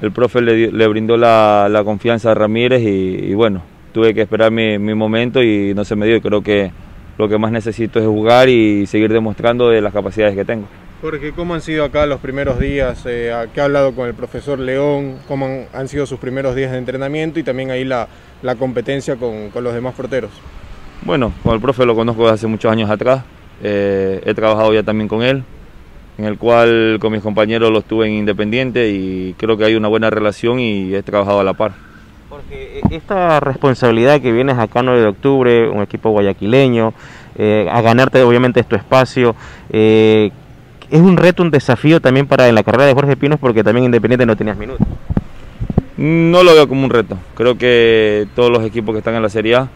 el 0.01 0.11
profe 0.11 0.41
le, 0.41 0.71
le 0.71 0.87
brindó 0.87 1.17
la, 1.17 1.67
la, 1.69 1.83
confianza 1.83 2.31
a 2.31 2.35
Ramírez 2.35 2.81
y, 2.81 3.31
y 3.31 3.33
bueno, 3.33 3.61
tuve 3.93 4.13
que 4.13 4.21
esperar 4.21 4.51
mi, 4.51 4.77
mi, 4.77 4.93
momento 4.93 5.43
y 5.43 5.73
no 5.73 5.83
se 5.83 5.95
me 5.95 6.05
dio. 6.05 6.15
Y 6.15 6.21
creo 6.21 6.41
que 6.41 6.71
lo 7.17 7.27
que 7.27 7.37
más 7.37 7.51
necesito 7.51 7.99
es 7.99 8.05
jugar 8.05 8.49
y 8.49 8.85
seguir 8.85 9.11
demostrando 9.11 9.69
de 9.69 9.81
las 9.81 9.93
capacidades 9.93 10.35
que 10.35 10.45
tengo. 10.45 10.67
Jorge, 11.01 11.31
¿cómo 11.31 11.53
han 11.53 11.61
sido 11.61 11.85
acá 11.85 12.05
los 12.05 12.19
primeros 12.19 12.59
días? 12.59 13.03
Eh, 13.05 13.33
¿Qué 13.53 13.61
ha 13.61 13.65
hablado 13.65 13.93
con 13.93 14.07
el 14.07 14.13
profesor 14.13 14.59
León? 14.59 15.17
¿Cómo 15.27 15.45
han, 15.45 15.65
han, 15.73 15.87
sido 15.87 16.05
sus 16.05 16.19
primeros 16.19 16.55
días 16.55 16.71
de 16.71 16.77
entrenamiento 16.77 17.39
y 17.39 17.43
también 17.43 17.71
ahí 17.71 17.85
la, 17.85 18.07
la 18.41 18.55
competencia 18.55 19.15
con, 19.15 19.49
con 19.49 19.63
los 19.63 19.73
demás 19.73 19.95
porteros? 19.95 20.31
Bueno, 21.03 21.31
con 21.43 21.53
el 21.53 21.61
profe 21.61 21.85
lo 21.85 21.95
conozco 21.95 22.23
desde 22.23 22.35
hace 22.35 22.47
muchos 22.47 22.71
años 22.71 22.89
atrás. 22.89 23.23
Eh, 23.63 24.21
he 24.25 24.33
trabajado 24.33 24.73
ya 24.73 24.83
también 24.83 25.07
con 25.07 25.23
él, 25.23 25.43
en 26.17 26.25
el 26.25 26.37
cual 26.37 26.97
con 26.99 27.11
mis 27.11 27.21
compañeros 27.21 27.71
los 27.71 27.85
tuve 27.85 28.07
en 28.07 28.13
Independiente 28.13 28.89
y 28.89 29.33
creo 29.37 29.57
que 29.57 29.65
hay 29.65 29.75
una 29.75 29.87
buena 29.87 30.09
relación 30.09 30.59
y 30.59 30.93
he 30.93 31.01
trabajado 31.01 31.39
a 31.39 31.43
la 31.43 31.53
par. 31.53 31.71
Porque 32.29 32.81
esta 32.91 33.39
responsabilidad 33.39 34.21
que 34.21 34.31
vienes 34.31 34.57
acá 34.57 34.83
9 34.83 35.01
de 35.01 35.07
octubre, 35.07 35.69
un 35.69 35.81
equipo 35.81 36.09
guayaquileño, 36.11 36.93
eh, 37.37 37.67
a 37.71 37.81
ganarte 37.81 38.21
obviamente 38.21 38.63
tu 38.63 38.75
espacio, 38.75 39.35
eh, 39.69 40.31
es 40.91 40.99
un 40.99 41.17
reto, 41.17 41.43
un 41.43 41.51
desafío 41.51 42.01
también 42.01 42.27
para 42.27 42.49
en 42.49 42.55
la 42.55 42.63
carrera 42.63 42.85
de 42.85 42.93
Jorge 42.93 43.15
Pinos 43.15 43.39
porque 43.39 43.63
también 43.63 43.85
Independiente 43.85 44.25
no 44.25 44.35
tenías 44.35 44.57
minutos. 44.57 44.85
No 45.97 46.43
lo 46.43 46.53
veo 46.53 46.67
como 46.67 46.83
un 46.83 46.89
reto, 46.89 47.17
creo 47.35 47.57
que 47.57 48.27
todos 48.35 48.51
los 48.51 48.63
equipos 48.63 48.93
que 48.93 48.99
están 48.99 49.15
en 49.15 49.21
la 49.21 49.29
Serie 49.29 49.55
A 49.55 49.69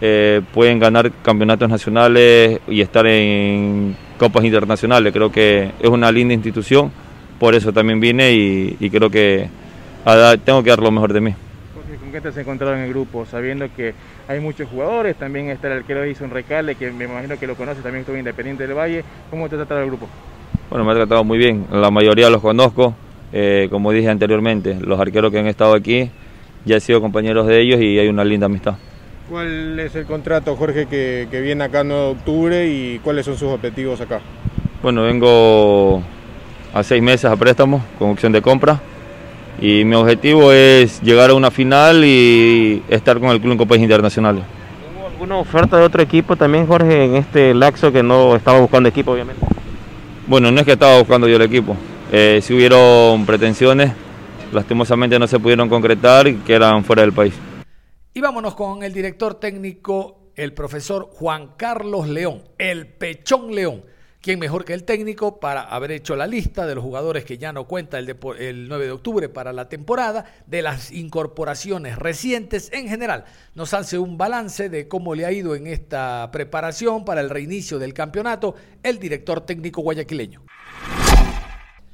eh, 0.00 0.40
pueden 0.52 0.78
ganar 0.78 1.10
campeonatos 1.22 1.68
nacionales 1.68 2.60
y 2.68 2.80
estar 2.80 3.06
en 3.06 3.96
copas 4.18 4.44
internacionales. 4.44 5.12
Creo 5.12 5.30
que 5.30 5.70
es 5.80 5.88
una 5.88 6.10
linda 6.10 6.34
institución, 6.34 6.90
por 7.38 7.54
eso 7.54 7.72
también 7.72 8.00
vine 8.00 8.32
y, 8.32 8.76
y 8.80 8.90
creo 8.90 9.10
que 9.10 9.48
dar, 10.04 10.38
tengo 10.38 10.62
que 10.62 10.70
dar 10.70 10.80
lo 10.80 10.90
mejor 10.90 11.12
de 11.12 11.20
mí. 11.20 11.34
¿Con 12.00 12.12
qué 12.12 12.20
te 12.20 12.28
has 12.28 12.36
encontrado 12.38 12.74
en 12.74 12.80
el 12.80 12.88
grupo? 12.90 13.24
Sabiendo 13.24 13.68
que 13.76 13.94
hay 14.26 14.40
muchos 14.40 14.68
jugadores, 14.68 15.14
también 15.16 15.48
está 15.48 15.68
el 15.68 15.74
arquero 15.78 16.02
un 16.02 16.30
Recalde, 16.30 16.74
que 16.74 16.90
me 16.90 17.04
imagino 17.04 17.38
que 17.38 17.46
lo 17.46 17.54
conoce, 17.54 17.82
también 17.82 18.00
estuvo 18.00 18.16
Independiente 18.16 18.66
del 18.66 18.76
Valle. 18.76 19.04
¿Cómo 19.30 19.48
te 19.48 19.54
ha 19.54 19.58
tratado 19.58 19.82
el 19.82 19.86
grupo? 19.86 20.08
Bueno, 20.70 20.84
me 20.84 20.92
ha 20.92 20.94
tratado 20.94 21.22
muy 21.22 21.38
bien, 21.38 21.66
la 21.70 21.90
mayoría 21.90 22.28
los 22.30 22.40
conozco, 22.40 22.94
eh, 23.32 23.68
como 23.70 23.92
dije 23.92 24.08
anteriormente, 24.08 24.76
los 24.80 24.98
arqueros 24.98 25.30
que 25.30 25.38
han 25.38 25.46
estado 25.46 25.74
aquí, 25.74 26.10
ya 26.64 26.76
he 26.76 26.80
sido 26.80 27.00
compañeros 27.00 27.46
de 27.46 27.60
ellos 27.60 27.80
y 27.80 27.98
hay 27.98 28.08
una 28.08 28.24
linda 28.24 28.46
amistad. 28.46 28.74
¿Cuál 29.30 29.78
es 29.78 29.94
el 29.94 30.06
contrato, 30.06 30.56
Jorge, 30.56 30.86
que, 30.86 31.28
que 31.30 31.40
viene 31.40 31.62
acá 31.62 31.82
en 31.82 31.88
9 31.88 32.02
de 32.02 32.10
octubre 32.10 32.66
y 32.66 32.98
cuáles 32.98 33.24
son 33.24 33.36
sus 33.36 33.48
objetivos 33.48 34.00
acá? 34.00 34.18
Bueno, 34.82 35.04
vengo 35.04 36.02
a 36.74 36.82
seis 36.82 37.00
meses 37.00 37.26
a 37.26 37.36
préstamo 37.36 37.80
con 37.96 38.10
opción 38.10 38.32
de 38.32 38.42
compra 38.42 38.80
y 39.60 39.84
mi 39.84 39.94
objetivo 39.94 40.50
es 40.50 41.00
llegar 41.00 41.30
a 41.30 41.34
una 41.34 41.52
final 41.52 42.04
y 42.04 42.82
estar 42.88 43.20
con 43.20 43.30
el 43.30 43.40
club 43.40 43.52
en 43.52 43.58
copas 43.58 43.78
internacionales. 43.78 44.42
¿Hubo 44.98 45.06
alguna 45.06 45.36
oferta 45.36 45.76
de 45.76 45.84
otro 45.84 46.02
equipo 46.02 46.34
también, 46.34 46.66
Jorge, 46.66 47.04
en 47.04 47.14
este 47.14 47.54
laxo 47.54 47.92
que 47.92 48.02
no 48.02 48.34
estaba 48.34 48.58
buscando 48.58 48.88
equipo, 48.88 49.12
obviamente? 49.12 49.46
Bueno, 50.26 50.50
no 50.50 50.58
es 50.58 50.66
que 50.66 50.72
estaba 50.72 50.98
buscando 50.98 51.28
yo 51.28 51.36
el 51.36 51.42
equipo. 51.42 51.76
Eh, 52.10 52.40
si 52.42 52.52
hubieron 52.52 53.24
pretensiones, 53.26 53.92
lastimosamente 54.50 55.20
no 55.20 55.28
se 55.28 55.38
pudieron 55.38 55.68
concretar 55.68 56.26
y 56.26 56.34
quedan 56.34 56.82
fuera 56.82 57.02
del 57.02 57.12
país. 57.12 57.34
Y 58.12 58.20
vámonos 58.20 58.56
con 58.56 58.82
el 58.82 58.92
director 58.92 59.36
técnico, 59.36 60.32
el 60.34 60.52
profesor 60.52 61.10
Juan 61.12 61.54
Carlos 61.56 62.08
León, 62.08 62.42
el 62.58 62.88
Pechón 62.88 63.54
León. 63.54 63.84
¿Quién 64.20 64.38
mejor 64.38 64.66
que 64.66 64.74
el 64.74 64.84
técnico 64.84 65.40
para 65.40 65.62
haber 65.62 65.92
hecho 65.92 66.14
la 66.14 66.26
lista 66.26 66.66
de 66.66 66.74
los 66.74 66.84
jugadores 66.84 67.24
que 67.24 67.38
ya 67.38 67.54
no 67.54 67.64
cuenta 67.68 67.98
el, 67.98 68.16
el, 68.38 68.68
9 68.68 68.84
de 68.84 68.90
octubre 68.90 69.28
para 69.30 69.54
la 69.54 69.70
temporada, 69.70 70.26
de 70.46 70.60
las 70.60 70.92
incorporaciones 70.92 71.98
recientes 71.98 72.70
en 72.72 72.88
general? 72.88 73.24
Nos 73.54 73.72
hace 73.72 73.96
un 73.96 74.18
balance 74.18 74.68
de 74.68 74.88
cómo 74.88 75.14
le 75.14 75.24
ha 75.24 75.32
ido 75.32 75.54
en 75.54 75.66
esta 75.66 76.28
preparación 76.32 77.04
para 77.04 77.22
el 77.22 77.30
reinicio 77.30 77.78
del 77.78 77.94
campeonato 77.94 78.56
el 78.82 78.98
director 78.98 79.40
técnico 79.40 79.80
guayaquileño. 79.80 80.42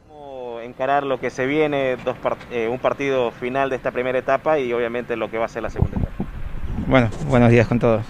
¿Cómo 0.09 0.61
encarar 0.61 1.05
lo 1.05 1.21
que 1.21 1.31
se 1.31 1.47
viene, 1.47 1.97
eh, 2.51 2.69
un 2.69 2.79
partido 2.81 3.31
final 3.31 3.71
de 3.71 3.77
esta 3.77 3.93
primera 3.93 4.19
etapa 4.19 4.59
y 4.59 4.73
obviamente 4.73 5.15
lo 5.15 5.31
que 5.31 5.39
va 5.39 5.45
a 5.45 5.49
ser 5.49 5.63
la 5.63 5.71
segunda 5.71 5.97
etapa? 5.97 6.06
Bueno, 6.97 7.11
buenos 7.29 7.51
días 7.51 7.67
con 7.67 7.79
todos. 7.79 8.07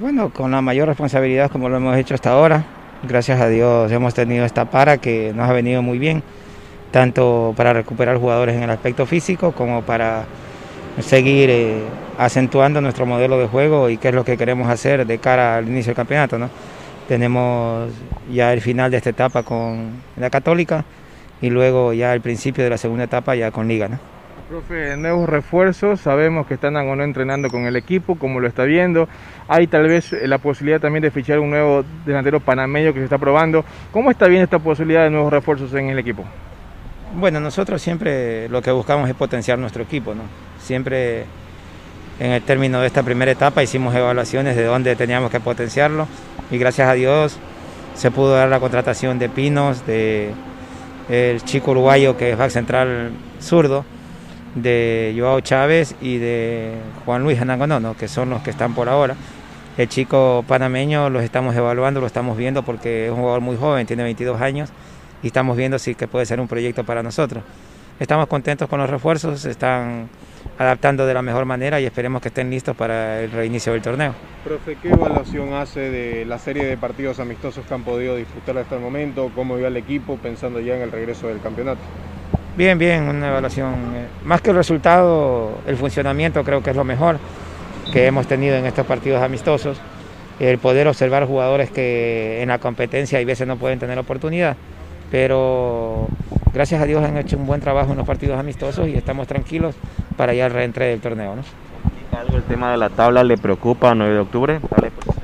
Bueno, 0.00 0.30
con 0.30 0.52
la 0.52 0.60
mayor 0.60 0.86
responsabilidad 0.86 1.50
como 1.50 1.68
lo 1.68 1.78
hemos 1.78 1.96
hecho 1.96 2.14
hasta 2.14 2.30
ahora 2.30 2.64
Gracias 3.02 3.40
a 3.40 3.48
Dios 3.48 3.90
hemos 3.90 4.14
tenido 4.14 4.44
esta 4.44 4.66
para 4.66 4.98
que 4.98 5.32
nos 5.34 5.50
ha 5.50 5.52
venido 5.52 5.82
muy 5.82 5.98
bien, 5.98 6.22
tanto 6.92 7.54
para 7.56 7.72
recuperar 7.72 8.18
jugadores 8.18 8.54
en 8.54 8.62
el 8.62 8.70
aspecto 8.70 9.04
físico 9.04 9.50
como 9.50 9.82
para 9.82 10.26
seguir 11.00 11.50
eh, 11.50 11.82
acentuando 12.16 12.80
nuestro 12.80 13.04
modelo 13.04 13.36
de 13.36 13.48
juego 13.48 13.90
y 13.90 13.96
qué 13.96 14.10
es 14.10 14.14
lo 14.14 14.24
que 14.24 14.36
queremos 14.36 14.68
hacer 14.70 15.04
de 15.04 15.18
cara 15.18 15.56
al 15.56 15.66
inicio 15.66 15.90
del 15.90 15.96
campeonato. 15.96 16.38
¿no? 16.38 16.48
Tenemos 17.08 17.90
ya 18.32 18.52
el 18.52 18.60
final 18.60 18.92
de 18.92 18.98
esta 18.98 19.10
etapa 19.10 19.42
con 19.42 20.02
la 20.16 20.30
Católica 20.30 20.84
y 21.42 21.50
luego 21.50 21.92
ya 21.92 22.14
el 22.14 22.20
principio 22.20 22.62
de 22.62 22.70
la 22.70 22.78
segunda 22.78 23.02
etapa 23.02 23.34
ya 23.34 23.50
con 23.50 23.66
Liga. 23.66 23.88
¿no? 23.88 24.15
Profe, 24.48 24.96
nuevos 24.96 25.28
refuerzos, 25.28 26.00
sabemos 26.00 26.46
que 26.46 26.54
están 26.54 26.76
o 26.76 26.94
no 26.94 27.02
entrenando 27.02 27.50
con 27.50 27.66
el 27.66 27.74
equipo, 27.74 28.14
como 28.14 28.38
lo 28.38 28.46
está 28.46 28.62
viendo. 28.62 29.08
Hay 29.48 29.66
tal 29.66 29.88
vez 29.88 30.12
eh, 30.12 30.28
la 30.28 30.38
posibilidad 30.38 30.80
también 30.80 31.02
de 31.02 31.10
fichar 31.10 31.40
un 31.40 31.50
nuevo 31.50 31.84
delantero 32.04 32.38
panameño 32.38 32.92
que 32.92 33.00
se 33.00 33.04
está 33.06 33.18
probando. 33.18 33.64
¿Cómo 33.90 34.08
está 34.08 34.28
bien 34.28 34.42
esta 34.42 34.60
posibilidad 34.60 35.02
de 35.02 35.10
nuevos 35.10 35.32
refuerzos 35.32 35.74
en 35.74 35.88
el 35.90 35.98
equipo? 35.98 36.22
Bueno, 37.16 37.40
nosotros 37.40 37.82
siempre 37.82 38.48
lo 38.48 38.62
que 38.62 38.70
buscamos 38.70 39.08
es 39.08 39.16
potenciar 39.16 39.58
nuestro 39.58 39.82
equipo, 39.82 40.14
¿no? 40.14 40.22
Siempre 40.60 41.24
en 42.20 42.30
el 42.30 42.42
término 42.42 42.80
de 42.80 42.86
esta 42.86 43.02
primera 43.02 43.32
etapa 43.32 43.64
hicimos 43.64 43.96
evaluaciones 43.96 44.54
de 44.54 44.62
dónde 44.62 44.94
teníamos 44.94 45.32
que 45.32 45.40
potenciarlo 45.40 46.06
y 46.52 46.58
gracias 46.58 46.88
a 46.88 46.92
Dios 46.92 47.36
se 47.94 48.12
pudo 48.12 48.36
dar 48.36 48.48
la 48.48 48.60
contratación 48.60 49.18
de 49.18 49.28
Pinos, 49.28 49.84
de 49.88 50.30
el 51.08 51.42
chico 51.42 51.72
uruguayo 51.72 52.16
que 52.16 52.30
es 52.30 52.38
back 52.38 52.50
central 52.50 53.10
zurdo, 53.40 53.84
de 54.56 55.14
Joao 55.16 55.40
Chávez 55.40 55.94
y 56.00 56.18
de 56.18 56.72
Juan 57.04 57.22
Luis 57.22 57.40
Anangonono, 57.40 57.94
que 57.96 58.08
son 58.08 58.30
los 58.30 58.42
que 58.42 58.50
están 58.50 58.74
por 58.74 58.88
ahora. 58.88 59.14
El 59.78 59.88
chico 59.88 60.44
panameño 60.48 61.10
los 61.10 61.22
estamos 61.22 61.54
evaluando, 61.54 62.00
lo 62.00 62.06
estamos 62.06 62.36
viendo 62.36 62.62
porque 62.62 63.06
es 63.06 63.12
un 63.12 63.18
jugador 63.18 63.42
muy 63.42 63.56
joven, 63.56 63.86
tiene 63.86 64.02
22 64.02 64.40
años 64.40 64.70
y 65.22 65.28
estamos 65.28 65.56
viendo 65.56 65.78
si 65.78 65.94
que 65.94 66.08
puede 66.08 66.24
ser 66.24 66.40
un 66.40 66.48
proyecto 66.48 66.82
para 66.84 67.02
nosotros. 67.02 67.44
Estamos 68.00 68.26
contentos 68.26 68.68
con 68.68 68.80
los 68.80 68.88
refuerzos, 68.88 69.40
se 69.40 69.50
están 69.50 70.08
adaptando 70.58 71.06
de 71.06 71.12
la 71.12 71.22
mejor 71.22 71.44
manera 71.44 71.78
y 71.80 71.84
esperemos 71.84 72.22
que 72.22 72.28
estén 72.28 72.48
listos 72.48 72.74
para 72.74 73.22
el 73.22 73.30
reinicio 73.30 73.72
del 73.74 73.82
torneo. 73.82 74.14
Profe, 74.44 74.76
¿qué 74.80 74.88
evaluación 74.88 75.52
hace 75.52 75.80
de 75.90 76.24
la 76.24 76.38
serie 76.38 76.64
de 76.64 76.78
partidos 76.78 77.20
amistosos 77.20 77.66
que 77.66 77.74
han 77.74 77.82
podido 77.82 78.16
disfrutar 78.16 78.56
hasta 78.56 78.76
el 78.76 78.80
momento? 78.80 79.30
¿Cómo 79.34 79.56
vio 79.56 79.66
el 79.66 79.76
equipo 79.76 80.16
pensando 80.16 80.60
ya 80.60 80.76
en 80.76 80.82
el 80.82 80.92
regreso 80.92 81.28
del 81.28 81.40
campeonato? 81.40 81.80
Bien, 82.56 82.78
bien, 82.78 83.02
una 83.06 83.28
evaluación. 83.28 83.74
Eh, 83.94 84.06
más 84.24 84.40
que 84.40 84.48
el 84.48 84.56
resultado, 84.56 85.58
el 85.66 85.76
funcionamiento 85.76 86.42
creo 86.42 86.62
que 86.62 86.70
es 86.70 86.76
lo 86.76 86.84
mejor 86.84 87.18
que 87.92 88.06
hemos 88.06 88.26
tenido 88.26 88.56
en 88.56 88.64
estos 88.64 88.86
partidos 88.86 89.22
amistosos. 89.22 89.78
El 90.40 90.56
poder 90.56 90.88
observar 90.88 91.26
jugadores 91.26 91.70
que 91.70 92.40
en 92.40 92.48
la 92.48 92.58
competencia 92.58 93.18
a 93.18 93.24
veces 93.24 93.46
no 93.46 93.56
pueden 93.56 93.78
tener 93.78 93.98
oportunidad, 93.98 94.56
pero 95.10 96.08
gracias 96.54 96.80
a 96.80 96.86
Dios 96.86 97.04
han 97.04 97.18
hecho 97.18 97.36
un 97.36 97.46
buen 97.46 97.60
trabajo 97.60 97.90
en 97.92 97.98
los 97.98 98.06
partidos 98.06 98.38
amistosos 98.38 98.88
y 98.88 98.94
estamos 98.94 99.26
tranquilos 99.26 99.74
para 100.16 100.32
ya 100.32 100.46
el 100.46 100.52
reentré 100.52 100.86
del 100.86 101.00
torneo. 101.00 101.36
¿no? 101.36 101.42
¿Algo 102.18 102.38
el 102.38 102.42
tema 102.44 102.70
de 102.70 102.78
la 102.78 102.88
tabla 102.88 103.22
le 103.22 103.36
preocupa 103.36 103.94
9 103.94 104.14
de 104.14 104.20
octubre? 104.20 104.60
Dale, 104.70 104.90
pues. 104.92 105.18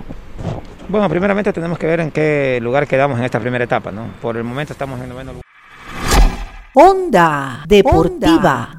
Bueno, 0.88 1.08
primeramente 1.08 1.50
tenemos 1.54 1.78
que 1.78 1.86
ver 1.86 2.00
en 2.00 2.10
qué 2.10 2.58
lugar 2.60 2.86
quedamos 2.86 3.18
en 3.18 3.24
esta 3.24 3.40
primera 3.40 3.64
etapa. 3.64 3.90
¿no? 3.90 4.08
Por 4.20 4.36
el 4.36 4.44
momento 4.44 4.74
estamos 4.74 5.00
en 5.00 5.08
noveno 5.08 5.32
lugar. 5.32 5.51
Onda 6.74 7.64
Deportiva. 7.68 8.78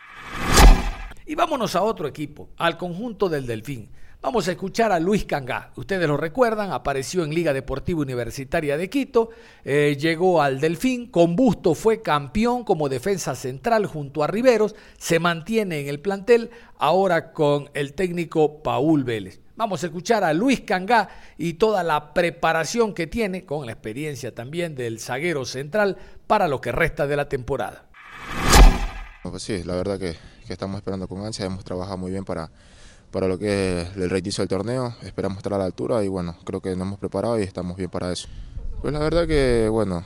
Y 1.27 1.35
vámonos 1.35 1.75
a 1.75 1.83
otro 1.83 2.07
equipo, 2.07 2.49
al 2.57 2.75
conjunto 2.75 3.29
del 3.29 3.45
Delfín. 3.45 3.87
Vamos 4.23 4.47
a 4.47 4.51
escuchar 4.51 4.93
a 4.93 5.01
Luis 5.01 5.25
Cangá. 5.25 5.73
Ustedes 5.75 6.07
lo 6.07 6.15
recuerdan, 6.15 6.71
apareció 6.71 7.25
en 7.25 7.35
Liga 7.35 7.51
Deportiva 7.51 7.99
Universitaria 7.99 8.77
de 8.77 8.89
Quito, 8.89 9.31
eh, 9.65 9.97
llegó 9.99 10.41
al 10.41 10.61
Delfín, 10.61 11.07
con 11.07 11.35
Busto 11.35 11.75
fue 11.75 12.01
campeón 12.01 12.63
como 12.63 12.87
defensa 12.87 13.35
central 13.35 13.85
junto 13.85 14.23
a 14.23 14.27
Riveros, 14.27 14.75
se 14.97 15.19
mantiene 15.19 15.81
en 15.81 15.89
el 15.89 15.99
plantel, 15.99 16.51
ahora 16.77 17.33
con 17.33 17.69
el 17.73 17.95
técnico 17.95 18.63
Paul 18.63 19.03
Vélez. 19.03 19.41
Vamos 19.57 19.83
a 19.83 19.87
escuchar 19.87 20.23
a 20.23 20.31
Luis 20.31 20.61
Cangá 20.61 21.09
y 21.37 21.55
toda 21.55 21.83
la 21.83 22.13
preparación 22.13 22.93
que 22.93 23.07
tiene, 23.07 23.43
con 23.43 23.65
la 23.65 23.73
experiencia 23.73 24.33
también 24.33 24.73
del 24.73 25.01
zaguero 25.01 25.43
central, 25.43 25.97
para 26.27 26.47
lo 26.47 26.61
que 26.61 26.71
resta 26.71 27.07
de 27.07 27.17
la 27.17 27.27
temporada. 27.27 27.89
Pues 29.21 29.43
sí, 29.43 29.63
la 29.63 29.75
verdad 29.75 29.99
que, 29.99 30.15
estamos 30.47 30.77
esperando 30.77 31.09
con 31.09 31.25
ansia, 31.25 31.45
hemos 31.45 31.65
trabajado 31.65 31.97
muy 31.97 32.11
bien 32.11 32.23
para, 32.23 32.49
para 33.13 33.27
lo 33.27 33.37
que 33.37 33.83
es 33.83 33.95
el 33.95 34.09
reinicio 34.09 34.41
del 34.41 34.49
torneo, 34.49 34.95
esperamos 35.03 35.37
estar 35.37 35.53
a 35.53 35.57
la 35.59 35.65
altura 35.65 36.03
y 36.03 36.07
bueno, 36.07 36.35
creo 36.43 36.61
que 36.61 36.71
nos 36.71 36.81
hemos 36.87 36.99
preparado 36.99 37.39
y 37.39 37.43
estamos 37.43 37.77
bien 37.77 37.89
para 37.89 38.11
eso. 38.11 38.27
Pues 38.81 38.91
la 38.91 38.99
verdad 38.99 39.27
que 39.27 39.69
bueno, 39.69 40.03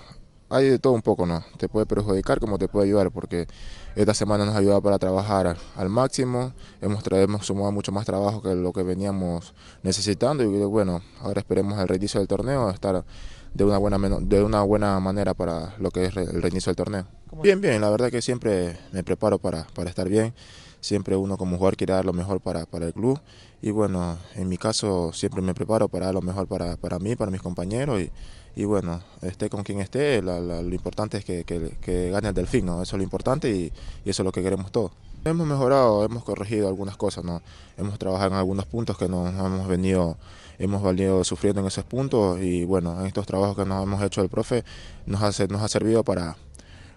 hay 0.49 0.69
de 0.69 0.77
todo 0.77 0.91
un 0.93 1.01
poco, 1.01 1.25
¿no? 1.25 1.43
Te 1.57 1.69
puede 1.69 1.85
perjudicar 1.85 2.39
como 2.39 2.59
te 2.59 2.67
puede 2.67 2.87
ayudar 2.87 3.09
porque 3.11 3.47
esta 3.95 4.13
semana 4.13 4.45
nos 4.45 4.55
ha 4.55 4.57
ayudado 4.59 4.81
para 4.81 4.99
trabajar 4.99 5.55
al 5.77 5.89
máximo, 5.89 6.53
hemos, 6.81 7.01
hemos 7.09 7.45
sumado 7.45 7.71
mucho 7.71 7.93
más 7.93 8.05
trabajo 8.05 8.41
que 8.41 8.53
lo 8.53 8.73
que 8.73 8.83
veníamos 8.83 9.53
necesitando 9.83 10.43
y 10.43 10.47
bueno, 10.65 11.01
ahora 11.21 11.39
esperemos 11.39 11.79
el 11.79 11.87
reinicio 11.87 12.19
del 12.19 12.27
torneo, 12.27 12.69
estar 12.69 13.05
de 13.53 13.63
una 13.63 13.77
buena 13.77 13.97
de 14.19 14.43
una 14.43 14.61
buena 14.63 14.99
manera 14.99 15.33
para 15.33 15.75
lo 15.79 15.91
que 15.91 16.05
es 16.05 16.17
el 16.17 16.41
reinicio 16.41 16.71
del 16.71 16.75
torneo. 16.75 17.07
Bien, 17.41 17.61
bien, 17.61 17.79
la 17.79 17.89
verdad 17.89 18.11
que 18.11 18.21
siempre 18.21 18.77
me 18.91 19.03
preparo 19.03 19.39
para, 19.39 19.65
para 19.73 19.89
estar 19.89 20.09
bien, 20.09 20.33
siempre 20.81 21.15
uno 21.15 21.37
como 21.37 21.57
jugador 21.57 21.77
quiere 21.77 21.93
dar 21.93 22.05
lo 22.05 22.13
mejor 22.13 22.41
para, 22.41 22.65
para 22.65 22.85
el 22.85 22.93
club 22.93 23.19
y 23.61 23.71
bueno, 23.71 24.17
en 24.35 24.47
mi 24.47 24.57
caso 24.57 25.11
siempre 25.13 25.41
me 25.41 25.53
preparo 25.53 25.87
para 25.87 26.05
dar 26.05 26.15
lo 26.15 26.21
mejor 26.21 26.47
para, 26.47 26.77
para 26.77 26.99
mí, 26.99 27.15
para 27.15 27.31
mis 27.31 27.41
compañeros 27.41 28.01
y, 28.01 28.11
y 28.57 28.65
bueno, 28.65 28.99
esté 29.21 29.51
con 29.51 29.61
quien 29.61 29.81
esté, 29.81 30.19
lo 30.23 30.61
importante 30.61 31.17
es 31.17 31.23
que, 31.23 31.43
que, 31.43 32.09
gane 32.09 32.29
el 32.29 32.33
Delfín, 32.33 32.65
¿no? 32.65 32.81
Eso 32.81 32.95
es 32.95 32.97
lo 32.97 33.03
importante 33.03 33.51
y, 33.51 33.71
eso 34.03 34.23
es 34.23 34.25
lo 34.25 34.31
que 34.31 34.41
queremos 34.41 34.71
todos. 34.71 34.93
Hemos 35.25 35.45
mejorado, 35.45 36.03
hemos 36.03 36.23
corregido 36.23 36.67
algunas 36.67 36.97
cosas, 36.97 37.23
¿no? 37.23 37.43
Hemos 37.77 37.99
trabajado 37.99 38.31
en 38.31 38.37
algunos 38.37 38.65
puntos 38.65 38.97
que 38.97 39.07
nos 39.07 39.29
hemos 39.29 39.67
venido, 39.67 40.17
hemos 40.57 40.81
venido 40.81 41.23
sufriendo 41.23 41.61
en 41.61 41.67
esos 41.67 41.83
puntos 41.83 42.41
y 42.41 42.65
bueno, 42.65 42.99
en 42.99 43.05
estos 43.05 43.27
trabajos 43.27 43.55
que 43.55 43.63
nos 43.63 43.83
hemos 43.83 44.01
hecho 44.01 44.23
el 44.23 44.29
profe 44.29 44.63
nos 45.05 45.21
ha, 45.21 45.45
nos 45.45 45.61
ha 45.61 45.67
servido 45.67 46.03
para, 46.03 46.35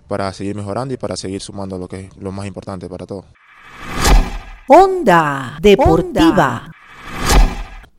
para 0.08 0.32
seguir 0.32 0.56
mejorando 0.56 0.94
y 0.94 0.96
para 0.96 1.14
seguir 1.14 1.42
sumando 1.42 1.76
lo 1.76 1.88
que 1.88 2.06
es 2.06 2.16
lo 2.16 2.32
más 2.32 2.46
importante 2.46 2.88
para 2.88 3.04
todos. 3.04 3.26
Onda 4.72 5.58
Deportiva. 5.60 6.70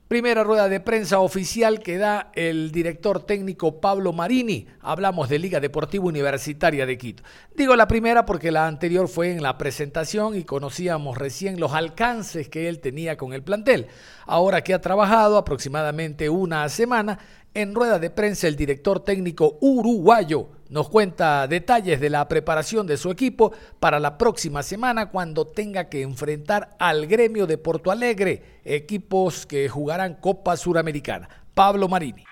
Primera 0.07 0.41
rueda 0.41 0.69
de 0.69 0.79
prensa 0.79 1.19
oficial 1.19 1.81
que 1.81 1.97
da 1.97 2.31
el 2.33 2.71
director 2.71 3.23
técnico 3.23 3.81
Pablo 3.81 4.13
Marini. 4.13 4.67
Hablamos 4.79 5.27
de 5.27 5.37
Liga 5.37 5.59
Deportiva 5.59 6.05
Universitaria 6.05 6.85
de 6.85 6.97
Quito. 6.97 7.23
Digo 7.53 7.75
la 7.75 7.89
primera 7.89 8.25
porque 8.25 8.51
la 8.51 8.67
anterior 8.67 9.09
fue 9.09 9.33
en 9.33 9.43
la 9.43 9.57
presentación 9.57 10.37
y 10.37 10.45
conocíamos 10.45 11.17
recién 11.17 11.59
los 11.59 11.73
alcances 11.73 12.47
que 12.47 12.69
él 12.69 12.79
tenía 12.79 13.17
con 13.17 13.33
el 13.33 13.43
plantel. 13.43 13.87
Ahora 14.25 14.63
que 14.63 14.73
ha 14.73 14.79
trabajado 14.79 15.35
aproximadamente 15.35 16.29
una 16.29 16.69
semana, 16.69 17.19
en 17.53 17.75
rueda 17.75 17.99
de 17.99 18.11
prensa 18.11 18.47
el 18.47 18.55
director 18.55 19.03
técnico 19.03 19.57
uruguayo 19.59 20.47
nos 20.71 20.89
cuenta 20.89 21.47
detalles 21.47 21.99
de 21.99 22.09
la 22.09 22.27
preparación 22.27 22.87
de 22.87 22.97
su 22.97 23.11
equipo 23.11 23.51
para 23.79 23.99
la 23.99 24.17
próxima 24.17 24.63
semana 24.63 25.11
cuando 25.11 25.45
tenga 25.45 25.89
que 25.89 26.01
enfrentar 26.01 26.75
al 26.79 27.07
gremio 27.07 27.45
de 27.45 27.57
Porto 27.57 27.91
Alegre, 27.91 28.61
equipos 28.63 29.45
que 29.45 29.67
jugarán 29.67 30.15
Copa 30.15 30.55
Suramericana. 30.55 31.27
Pablo 31.53 31.89
Marini. 31.89 32.23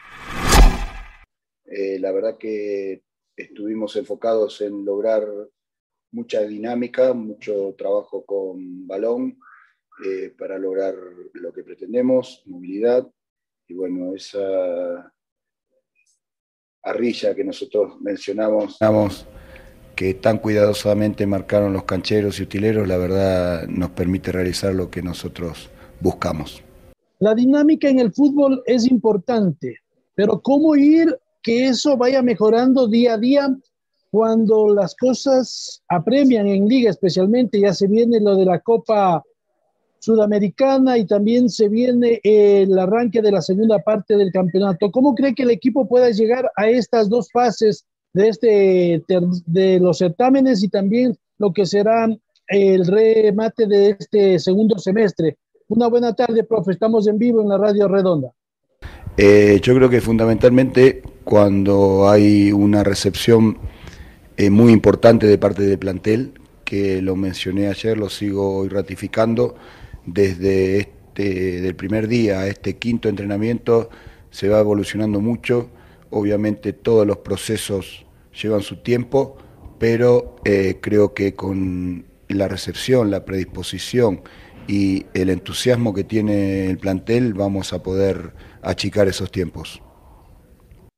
Eh, 1.66 2.00
la 2.00 2.12
verdad 2.14 2.38
que 2.38 3.04
estuvimos 3.36 3.96
enfocados 3.98 4.62
en 4.62 4.86
lograr 4.86 5.28
mucha 6.12 6.42
dinámica, 6.42 7.14
mucho 7.14 7.76
trabajo 7.78 8.26
con 8.26 8.88
balón 8.88 9.38
eh, 10.06 10.34
para 10.38 10.58
lograr 10.58 10.96
lo 11.34 11.52
que 11.52 11.64
pretendemos, 11.64 12.42
movilidad. 12.46 13.06
Y 13.68 13.74
bueno, 13.74 14.16
esa, 14.16 15.14
Arrilla 16.84 17.36
que 17.36 17.44
nosotros 17.44 18.00
mencionamos 18.02 18.78
que 19.96 20.14
tan 20.14 20.38
cuidadosamente 20.38 21.28
marcaron 21.28 21.74
los 21.74 21.84
cancheros 21.84 22.40
y 22.40 22.44
utileros, 22.44 22.88
la 22.88 22.98
verdad 22.98 23.68
nos 23.68 23.90
permite 23.90 24.32
realizar 24.32 24.74
lo 24.74 24.90
que 24.90 25.02
nosotros 25.02 25.70
buscamos. 26.00 26.64
La 27.20 27.36
dinámica 27.36 27.90
en 27.90 28.00
el 28.00 28.14
fútbol 28.14 28.64
es 28.66 28.90
importante, 28.90 29.80
pero 30.16 30.42
¿cómo 30.42 30.78
ir 30.78 31.20
que 31.44 31.68
eso 31.68 31.98
vaya 31.98 32.22
mejorando 32.22 32.88
día 32.88 33.16
a 33.16 33.18
día 33.18 33.58
cuando 34.10 34.74
las 34.74 34.96
cosas 34.96 35.84
apremian 35.90 36.48
en 36.48 36.66
liga 36.66 36.92
especialmente? 36.92 37.60
Ya 37.60 37.74
se 37.74 37.88
viene 37.88 38.22
lo 38.22 38.38
de 38.38 38.46
la 38.46 38.60
Copa 38.60 39.22
Sudamericana 40.00 40.98
y 40.98 41.06
también 41.06 41.50
se 41.50 41.70
viene 41.70 42.20
el 42.24 42.78
arranque 42.78 43.22
de 43.22 43.32
la 43.32 43.42
segunda 43.42 43.80
parte 43.80 44.18
del 44.18 44.32
campeonato. 44.32 44.92
¿Cómo 44.92 45.16
cree 45.16 45.36
que 45.36 45.44
el 45.44 45.52
equipo 45.52 45.88
pueda 45.88 46.10
llegar 46.10 46.50
a 46.56 46.70
estas 46.70 47.10
dos 47.10 47.30
fases 47.32 47.86
de, 48.14 48.28
este, 48.28 49.04
de 49.46 49.80
los 49.80 49.98
certámenes 49.98 50.64
y 50.64 50.70
también 50.70 51.18
lo 51.38 51.54
que 51.54 51.66
será 51.66 52.08
el 52.48 52.86
remate 52.86 53.68
de 53.68 53.96
este 54.00 54.40
segundo 54.40 54.78
semestre. 54.80 55.38
Una 55.68 55.88
buena 55.88 56.14
tarde, 56.14 56.44
profe. 56.44 56.72
Estamos 56.72 57.08
en 57.08 57.20
vivo 57.20 57.42
en 57.42 57.50
la 57.50 57.58
Radio 57.58 57.88
Redonda. 57.88 58.32
Eh, 59.18 59.60
yo 59.62 59.76
creo 59.76 59.90
que 59.90 60.02
fundamentalmente 60.02 61.04
cuando 61.24 62.10
hay 62.10 62.52
una 62.52 62.84
recepción 62.84 63.58
eh, 64.38 64.50
muy 64.50 64.74
importante 64.74 65.28
de 65.28 65.38
parte 65.38 65.64
del 65.64 65.78
plantel, 65.78 66.34
que 66.64 67.02
lo 67.02 67.16
mencioné 67.16 67.68
ayer, 67.68 67.98
lo 67.98 68.10
sigo 68.10 68.68
ratificando, 68.68 69.56
desde 70.06 70.80
este, 70.80 71.62
del 71.62 71.76
primer 71.76 72.08
día 72.08 72.42
a 72.42 72.48
este 72.48 72.78
quinto 72.78 73.10
entrenamiento 73.10 73.90
se 74.32 74.48
va 74.48 74.60
evolucionando 74.60 75.20
mucho 75.22 75.70
Obviamente 76.12 76.74
todos 76.74 77.06
los 77.06 77.18
procesos 77.18 78.06
llevan 78.42 78.62
su 78.62 78.78
tiempo, 78.78 79.38
pero 79.80 80.38
eh, 80.44 80.80
creo 80.82 81.14
que 81.14 81.36
con 81.36 82.06
la 82.28 82.48
recepción, 82.48 83.12
la 83.12 83.26
predisposición 83.26 84.24
y 84.68 85.06
el 85.14 85.30
entusiasmo 85.30 85.94
que 85.94 86.04
tiene 86.04 86.68
el 86.70 86.78
plantel 86.78 87.34
vamos 87.34 87.74
a 87.74 87.84
poder 87.84 88.34
achicar 88.62 89.08
esos 89.08 89.32
tiempos. 89.32 89.82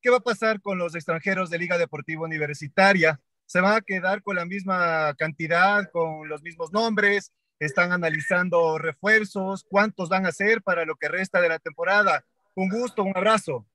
¿Qué 0.02 0.10
va 0.10 0.18
a 0.18 0.22
pasar 0.22 0.62
con 0.62 0.78
los 0.78 0.96
extranjeros 0.96 1.50
de 1.50 1.60
Liga 1.60 1.78
Deportiva 1.78 2.24
Universitaria? 2.24 3.20
¿Se 3.46 3.60
van 3.60 3.76
a 3.76 3.82
quedar 3.82 4.24
con 4.24 4.38
la 4.38 4.46
misma 4.46 5.14
cantidad, 5.16 5.90
con 5.92 6.28
los 6.28 6.42
mismos 6.42 6.72
nombres? 6.72 7.32
¿Están 7.62 7.94
analizando 7.94 8.78
refuerzos? 8.78 9.66
¿Cuántos 9.70 10.10
van 10.10 10.26
a 10.26 10.34
ser 10.34 10.62
para 10.62 10.84
lo 10.84 10.96
que 10.96 11.08
resta 11.08 11.40
de 11.40 11.48
la 11.48 11.60
temporada? 11.60 12.26
Un 12.56 12.68
gusto, 12.70 13.04
un 13.04 13.16
abrazo 13.16 13.66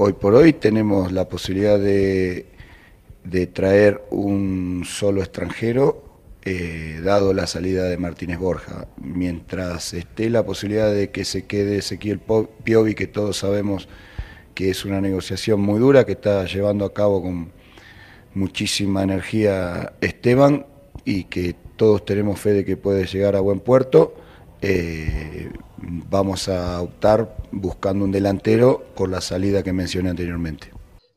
hoy 0.00 0.12
por 0.12 0.34
hoy 0.34 0.52
tenemos 0.52 1.10
la 1.10 1.28
posibilidad 1.28 1.76
de, 1.76 2.46
traer 3.52 4.00
un 4.10 4.84
solo 4.86 5.22
extranjero, 5.22 6.04
eh, 6.44 7.00
dado 7.02 7.32
la 7.32 7.48
salida 7.48 7.84
de 7.84 7.98
Martínez 7.98 8.38
Borja. 8.38 8.86
Mientras 8.96 9.92
esté 9.94 10.30
la 10.30 10.46
posibilidad 10.46 10.92
de 10.92 11.10
que 11.10 11.24
se 11.24 11.46
quede 11.46 11.78
Ezequiel 11.78 12.20
Piovi, 12.62 12.94
que 12.94 13.08
todos 13.08 13.38
sabemos 13.38 13.88
que 14.54 14.70
es 14.70 14.84
una 14.84 15.00
negociación 15.00 15.60
muy 15.60 15.80
dura 15.80 16.06
que 16.06 16.12
está 16.12 16.44
llevando 16.44 16.84
a 16.84 16.94
cabo 16.94 17.20
con 17.20 17.52
muchísima 18.34 19.02
energía 19.02 19.94
Esteban 20.00 20.64
y 21.04 21.24
que 21.24 21.56
todos 21.78 22.04
tenemos 22.04 22.38
fe 22.38 22.50
de 22.52 22.64
que 22.66 22.76
puede 22.76 23.06
llegar 23.06 23.36
a 23.36 23.40
buen 23.40 23.60
puerto. 23.60 24.12
Eh, 24.60 25.50
vamos 25.78 26.48
a 26.48 26.82
optar 26.82 27.36
buscando 27.52 28.04
un 28.04 28.12
delantero 28.12 28.82
por 28.94 29.08
la 29.08 29.22
salida 29.22 29.62
que 29.62 29.72
mencioné 29.72 30.10
anteriormente. 30.10 30.72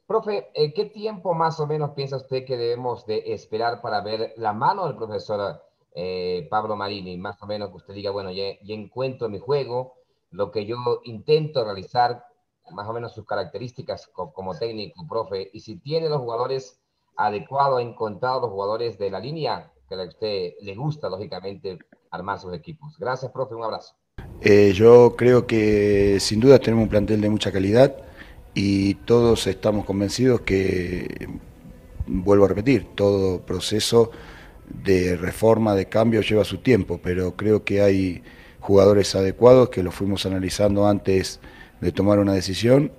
Profe, 0.08 0.50
eh, 0.53 0.72
¿qué 0.74 0.86
tiempo 0.86 1.34
más 1.34 1.60
o 1.60 1.68
menos 1.68 1.91
piensa 1.91 2.18
usted 2.18 2.46
que 2.46 2.58
debemos 2.58 3.06
de 3.06 3.34
esperar 3.34 3.82
para 3.82 4.01
ver 4.01 4.34
la 4.38 4.53
mano 4.53 4.86
del 4.86 4.96
profesor 4.96 5.62
eh, 5.96 6.48
Pablo 6.50 6.75
Marini? 6.75 7.18
Más 7.18 7.42
o 7.42 7.48
menos 7.48 7.70
que 7.70 7.77
usted 7.77 7.94
diga, 7.96 8.12
bueno, 8.12 8.31
ya, 8.31 8.44
encuentro 8.68 9.29
mi 9.29 9.40
juego, 9.40 9.96
lo 10.29 10.51
que 10.51 10.66
yo 10.66 10.75
intento 11.05 11.64
realizar, 11.64 12.24
más 12.72 12.88
o 12.88 12.94
menos 12.94 13.14
sus 13.14 13.25
características 13.25 14.07
como, 14.07 14.53
técnico, 14.53 15.07
profe, 15.09 15.50
y 15.51 15.62
si 15.62 15.77
tiene 15.77 16.07
los 16.07 16.20
jugadores 16.20 16.79
adecuados, 17.18 17.79
ha 17.79 17.81
encontrado 17.81 18.42
los 18.42 18.51
jugadores 18.51 19.00
de 19.00 19.09
la 19.09 19.20
línea 19.20 19.71
que 19.98 20.04
a 20.04 20.08
usted 20.08 20.54
le 20.62 20.75
gusta, 20.75 21.10
lógicamente, 21.10 21.77
armar 22.10 22.40
sus 22.40 22.54
equipos. 22.54 22.98
Gracias, 23.00 23.32
profe, 23.32 23.56
un 23.56 23.64
abrazo. 23.64 23.96
Eh, 24.42 24.74
yo 24.74 25.16
creo 25.18 25.46
que 25.46 26.18
sin 26.20 26.40
duda 26.40 26.60
tenemos 26.60 26.84
un 26.84 26.90
plantel 26.90 27.22
de 27.22 27.30
mucha 27.30 27.51
calidad 27.51 27.96
y 28.54 28.96
todos 28.96 29.48
estamos 29.48 29.86
convencidos 29.86 30.42
que, 30.42 31.30
vuelvo 32.08 32.46
a 32.46 32.50
repetir, 32.50 32.88
todo 32.96 33.42
proceso 33.46 34.12
de 34.68 35.16
reforma, 35.16 35.75
de 35.75 35.88
cambio 35.88 36.22
lleva 36.22 36.44
su 36.44 36.60
tiempo, 36.60 37.00
pero 37.04 37.36
creo 37.36 37.64
que 37.64 37.82
hay 37.82 38.24
jugadores 38.60 39.16
adecuados 39.16 39.70
que 39.70 39.84
los 39.84 39.94
fuimos 39.94 40.25
analizando 40.25 40.88
antes 40.88 41.40
de 41.82 41.92
tomar 41.92 42.20
una 42.20 42.34
decisión 42.34 42.92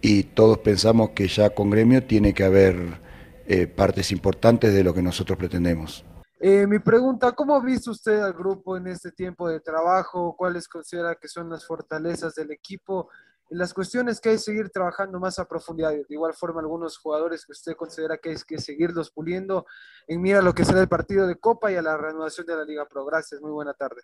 y 0.00 0.22
todos 0.22 0.58
pensamos 0.58 1.10
que 1.10 1.28
ya 1.28 1.50
con 1.50 1.70
gremio 1.70 2.04
tiene 2.04 2.32
que 2.32 2.44
haber 2.44 3.00
eh, 3.46 3.66
partes 3.66 4.12
importantes 4.12 4.72
de 4.72 4.84
lo 4.84 4.94
que 4.94 5.02
nosotros 5.02 5.38
pretendemos. 5.38 6.04
Eh, 6.40 6.66
mi 6.68 6.78
pregunta, 6.78 7.32
¿cómo 7.32 7.56
ha 7.56 7.60
visto 7.60 7.90
usted 7.90 8.20
al 8.20 8.32
grupo 8.32 8.76
en 8.76 8.86
este 8.86 9.10
tiempo 9.10 9.48
de 9.48 9.58
trabajo? 9.58 10.36
¿Cuáles 10.36 10.68
considera 10.68 11.16
que 11.16 11.26
son 11.26 11.50
las 11.50 11.66
fortalezas 11.66 12.36
del 12.36 12.52
equipo? 12.52 13.08
Las 13.50 13.74
cuestiones 13.74 14.20
que 14.20 14.28
hay 14.28 14.34
que 14.36 14.42
seguir 14.42 14.70
trabajando 14.70 15.18
más 15.18 15.40
a 15.40 15.48
profundidad. 15.48 15.90
De 15.90 16.04
igual 16.10 16.34
forma, 16.34 16.60
algunos 16.60 16.96
jugadores 16.98 17.44
que 17.44 17.52
usted 17.52 17.74
considera 17.74 18.18
que 18.18 18.30
hay 18.30 18.36
que 18.46 18.58
seguirlos 18.58 19.10
puliendo 19.10 19.66
en 20.06 20.20
mira 20.20 20.40
lo 20.40 20.54
que 20.54 20.64
será 20.64 20.80
el 20.80 20.88
partido 20.88 21.26
de 21.26 21.36
Copa 21.36 21.72
y 21.72 21.76
a 21.76 21.82
la 21.82 21.96
reanudación 21.96 22.46
de 22.46 22.54
la 22.54 22.64
Liga 22.64 22.86
Pro. 22.86 23.04
Gracias, 23.04 23.40
muy 23.40 23.50
buena 23.50 23.74
tarde. 23.74 24.02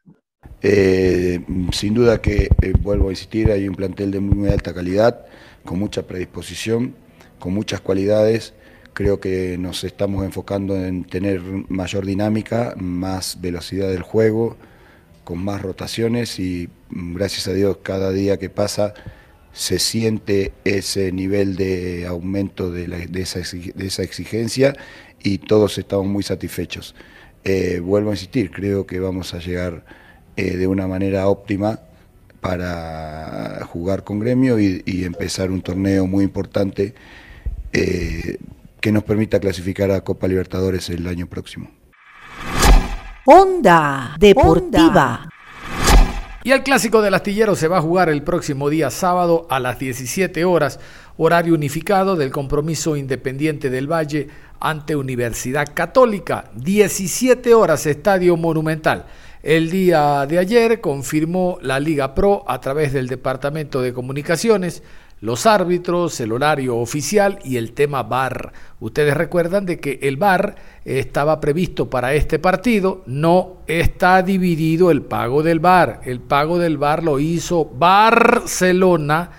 Eh, 0.61 1.45
sin 1.73 1.95
duda 1.95 2.21
que, 2.21 2.49
eh, 2.63 2.73
vuelvo 2.81 3.09
a 3.09 3.13
insistir, 3.13 3.53
hay 3.53 3.69
un 3.69 3.77
plantel 3.77 4.11
de 4.11 4.19
muy 4.19 4.49
alta 4.49 4.75
calidad, 4.75 5.27
con 5.65 5.79
mucha 5.79 6.03
predisposición, 6.05 6.97
con 7.39 7.55
muchas 7.55 7.81
cualidades 7.81 8.55
Creo 8.95 9.19
que 9.19 9.59
nos 9.59 9.83
estamos 9.83 10.25
enfocando 10.25 10.77
en 10.77 11.03
tener 11.03 11.41
mayor 11.69 12.07
dinámica, 12.07 12.75
más 12.77 13.41
velocidad 13.41 13.89
del 13.91 14.03
juego, 14.03 14.57
con 15.25 15.45
más 15.45 15.63
rotaciones 15.63 16.39
y 16.39 16.69
mm, 16.91 17.15
gracias 17.15 17.49
a 17.49 17.53
Dios 17.53 17.79
cada 17.83 18.13
día 18.13 18.39
que 18.39 18.51
pasa 18.51 18.95
se 19.53 19.81
siente 19.81 20.53
ese 20.65 21.11
nivel 21.11 21.57
de 21.57 22.07
aumento 22.07 22.71
de, 22.71 23.09
esa, 23.15 23.41
exigencia 24.03 24.77
y 25.23 25.39
todos 25.39 25.79
estamos 25.79 26.07
muy 26.07 26.23
satisfechos. 26.23 26.95
Eh, 27.45 27.81
vuelvo 27.81 28.11
a 28.11 28.15
insistir, 28.15 28.51
creo 28.53 28.87
que 28.87 29.01
vamos 29.01 29.35
a 29.35 29.39
llegar 29.39 29.85
eh, 30.37 30.57
de 30.57 30.67
una 30.69 30.87
manera 30.87 31.29
óptima 31.29 31.81
para 32.41 33.65
jugar 33.67 34.05
con 34.05 34.19
gremio 34.21 34.61
y, 34.61 34.83
empezar 35.05 35.51
un 35.51 35.63
torneo 35.63 36.07
muy 36.07 36.25
importante 36.25 36.95
eh, 37.73 38.39
que 38.85 38.93
nos 38.93 39.05
permita 39.05 39.41
clasificar 39.41 39.91
a 39.91 40.03
Copa 40.03 40.29
Libertadores 40.29 40.91
el 40.91 41.07
año 41.07 41.27
próximo. 41.27 41.71
Onda 43.25 44.15
Deportiva. 44.19 45.27
Y 46.43 46.51
el 46.51 46.63
clásico 46.63 47.01
del 47.01 47.15
astillero 47.15 47.57
se 47.57 47.67
va 47.67 47.79
a 47.79 47.81
jugar 47.81 48.11
el 48.11 48.23
próximo 48.23 48.69
día 48.69 48.91
sábado 48.91 49.47
a 49.49 49.59
las 49.59 49.79
17 49.79 50.45
horas, 50.45 50.81
horario 51.17 51.55
unificado 51.55 52.15
del 52.15 52.31
compromiso 52.31 52.95
independiente 52.95 53.71
del 53.71 53.91
Valle 53.91 54.29
ante 54.61 54.97
Universidad 54.97 55.69
Católica, 55.73 56.51
17 56.55 57.55
horas, 57.55 57.87
Estadio 57.87 58.37
Monumental. 58.37 59.07
El 59.45 59.71
día 59.71 60.25
de 60.25 60.39
ayer 60.39 60.81
confirmó 60.81 61.59
la 61.61 61.79
Liga 61.79 62.15
Pro 62.15 62.45
a 62.49 62.63
través 62.63 62.95
del 62.95 63.09
Departamento 63.09 63.83
de 63.83 63.93
Comunicaciones 63.93 64.83
los 65.21 65.45
árbitros, 65.45 66.19
el 66.21 66.33
horario 66.33 66.79
oficial 66.79 67.39
y 67.45 67.59
el 67.59 67.73
tema 67.73 68.05
VAR. 68.05 68.55
Ustedes 68.81 69.15
recuerdan 69.15 69.67
de 69.67 69.79
que 69.79 69.99
el 70.01 70.17
VAR 70.17 70.55
estaba 70.87 71.41
previsto 71.41 71.91
para 71.91 72.15
este 72.15 72.39
partido, 72.39 73.03
no 73.05 73.59
está 73.67 74.23
dividido 74.23 74.91
el 74.91 75.03
pago 75.03 75.43
del 75.43 75.61
VAR. 75.61 76.01
El 76.05 76.21
pago 76.21 76.59
del 76.59 76.79
VAR 76.79 77.03
lo 77.03 77.21
hizo 77.21 77.67
Barcelona 77.67 79.31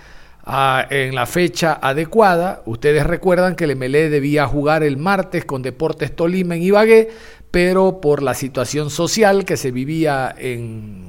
ah, 0.44 0.86
en 0.88 1.16
la 1.16 1.26
fecha 1.26 1.80
adecuada. 1.82 2.62
Ustedes 2.64 3.04
recuerdan 3.04 3.56
que 3.56 3.64
el 3.64 3.74
MLE 3.74 4.08
debía 4.08 4.46
jugar 4.46 4.84
el 4.84 4.96
martes 4.98 5.44
con 5.44 5.62
Deportes 5.62 6.14
Tolima 6.14 6.54
en 6.54 6.62
Ibagué, 6.62 7.10
pero 7.56 8.02
por 8.02 8.22
la 8.22 8.34
situación 8.34 8.90
social 8.90 9.46
que 9.46 9.56
se 9.56 9.70
vivía 9.70 10.34
en, 10.36 11.08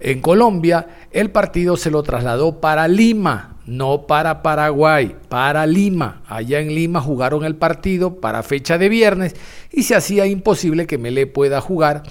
en 0.00 0.20
Colombia, 0.20 0.88
el 1.12 1.30
partido 1.30 1.76
se 1.76 1.92
lo 1.92 2.02
trasladó 2.02 2.60
para 2.60 2.88
Lima 2.88 3.58
no 3.66 4.08
para 4.08 4.42
Paraguay, 4.42 5.14
para 5.28 5.64
Lima. 5.64 6.22
Allá 6.26 6.58
en 6.58 6.74
Lima 6.74 7.00
jugaron 7.00 7.44
el 7.44 7.54
partido 7.54 8.16
para 8.16 8.42
fecha 8.42 8.78
de 8.78 8.88
viernes 8.88 9.36
y 9.70 9.84
se 9.84 9.94
hacía 9.94 10.26
imposible 10.26 10.88
que 10.88 10.98
Mele 10.98 11.28
pueda 11.28 11.60
jugar 11.60 12.02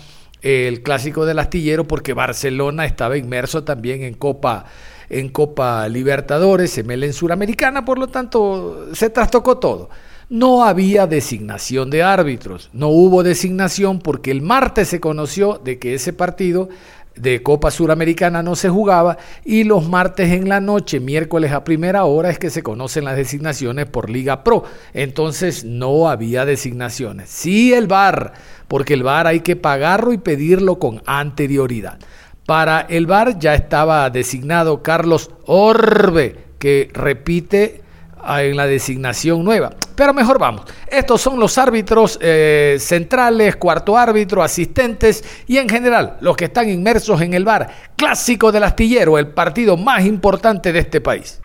el 0.41 0.81
clásico 0.81 1.25
del 1.25 1.39
astillero 1.39 1.85
porque 1.85 2.13
Barcelona 2.13 2.85
estaba 2.85 3.17
inmerso 3.17 3.65
también 3.65 4.03
en 4.03 4.13
Copa 4.13 4.67
en 5.09 5.27
Copa 5.27 5.89
Libertadores, 5.89 6.77
en 6.77 6.89
en 6.91 7.11
Suramericana, 7.11 7.83
por 7.83 7.99
lo 7.99 8.07
tanto 8.07 8.87
se 8.93 9.09
trastocó 9.09 9.57
todo. 9.57 9.89
No 10.29 10.63
había 10.63 11.05
designación 11.05 11.91
de 11.91 12.01
árbitros, 12.01 12.71
no 12.73 12.87
hubo 12.87 13.21
designación 13.21 13.99
porque 13.99 14.31
el 14.31 14.41
martes 14.41 14.87
se 14.87 14.99
conoció 14.99 15.61
de 15.63 15.77
que 15.77 15.93
ese 15.93 16.13
partido 16.13 16.69
de 17.15 17.43
Copa 17.43 17.69
Suramericana 17.69 18.41
no 18.41 18.55
se 18.55 18.69
jugaba 18.69 19.17
y 19.43 19.65
los 19.65 19.87
martes 19.87 20.31
en 20.31 20.49
la 20.49 20.59
noche, 20.59 20.99
miércoles 20.99 21.51
a 21.51 21.63
primera 21.63 22.05
hora 22.05 22.31
es 22.31 22.39
que 22.39 22.49
se 22.49 22.63
conocen 22.63 23.05
las 23.05 23.17
designaciones 23.17 23.85
por 23.85 24.09
Liga 24.09 24.43
Pro. 24.43 24.63
Entonces 24.93 25.63
no 25.63 26.09
había 26.09 26.43
designaciones. 26.43 27.29
Sí 27.29 27.73
el 27.73 27.85
VAR, 27.85 28.33
porque 28.67 28.95
el 28.95 29.03
VAR 29.03 29.27
hay 29.27 29.41
que 29.41 29.55
pagarlo 29.55 30.11
y 30.11 30.17
pedirlo 30.17 30.79
con 30.79 31.03
anterioridad. 31.05 31.99
Para 32.47 32.81
el 32.81 33.05
VAR 33.05 33.37
ya 33.37 33.53
estaba 33.53 34.09
designado 34.09 34.81
Carlos 34.81 35.29
Orbe, 35.45 36.35
que 36.57 36.89
repite 36.93 37.84
en 38.27 38.57
la 38.57 38.67
designación 38.67 39.43
nueva. 39.43 39.71
Pero 39.95 40.13
mejor 40.13 40.39
vamos. 40.39 40.65
Estos 40.87 41.21
son 41.21 41.39
los 41.39 41.57
árbitros 41.57 42.17
eh, 42.21 42.77
centrales, 42.79 43.55
cuarto 43.55 43.97
árbitro, 43.97 44.43
asistentes 44.43 45.23
y 45.47 45.57
en 45.57 45.69
general 45.69 46.17
los 46.21 46.35
que 46.35 46.45
están 46.45 46.69
inmersos 46.69 47.21
en 47.21 47.33
el 47.33 47.45
VAR. 47.45 47.69
Clásico 47.95 48.51
del 48.51 48.63
astillero, 48.63 49.17
el 49.17 49.27
partido 49.27 49.77
más 49.77 50.05
importante 50.05 50.73
de 50.73 50.79
este 50.79 51.01
país. 51.01 51.41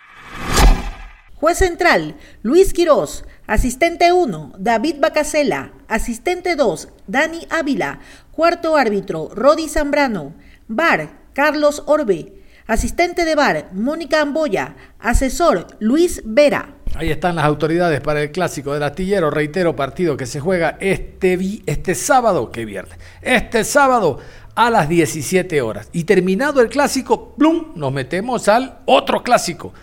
Juez 1.34 1.58
central, 1.58 2.16
Luis 2.42 2.72
Quirós. 2.72 3.24
Asistente 3.46 4.12
1, 4.12 4.52
David 4.58 4.96
Bacasela. 5.00 5.72
Asistente 5.88 6.54
2, 6.54 6.88
Dani 7.06 7.46
Ávila. 7.50 7.98
Cuarto 8.30 8.76
árbitro, 8.76 9.30
Rodi 9.34 9.68
Zambrano. 9.68 10.34
VAR, 10.68 11.10
Carlos 11.32 11.82
Orbe. 11.86 12.39
Asistente 12.70 13.24
de 13.24 13.34
VAR, 13.34 13.70
Mónica 13.72 14.20
Amboya. 14.20 14.76
Asesor, 15.00 15.66
Luis 15.80 16.22
Vera. 16.24 16.76
Ahí 16.94 17.10
están 17.10 17.34
las 17.34 17.44
autoridades 17.44 18.00
para 18.00 18.22
el 18.22 18.30
clásico 18.30 18.72
del 18.72 18.84
astillero. 18.84 19.28
Reitero, 19.28 19.74
partido 19.74 20.16
que 20.16 20.24
se 20.24 20.38
juega 20.38 20.76
este, 20.78 21.36
este 21.66 21.96
sábado, 21.96 22.52
que 22.52 22.64
viernes. 22.64 22.96
Este 23.22 23.64
sábado 23.64 24.20
a 24.54 24.70
las 24.70 24.88
17 24.88 25.60
horas. 25.62 25.88
Y 25.92 26.04
terminado 26.04 26.60
el 26.60 26.68
clásico, 26.68 27.34
¡plum! 27.34 27.72
Nos 27.74 27.92
metemos 27.92 28.46
al 28.46 28.78
otro 28.84 29.24
clásico. 29.24 29.74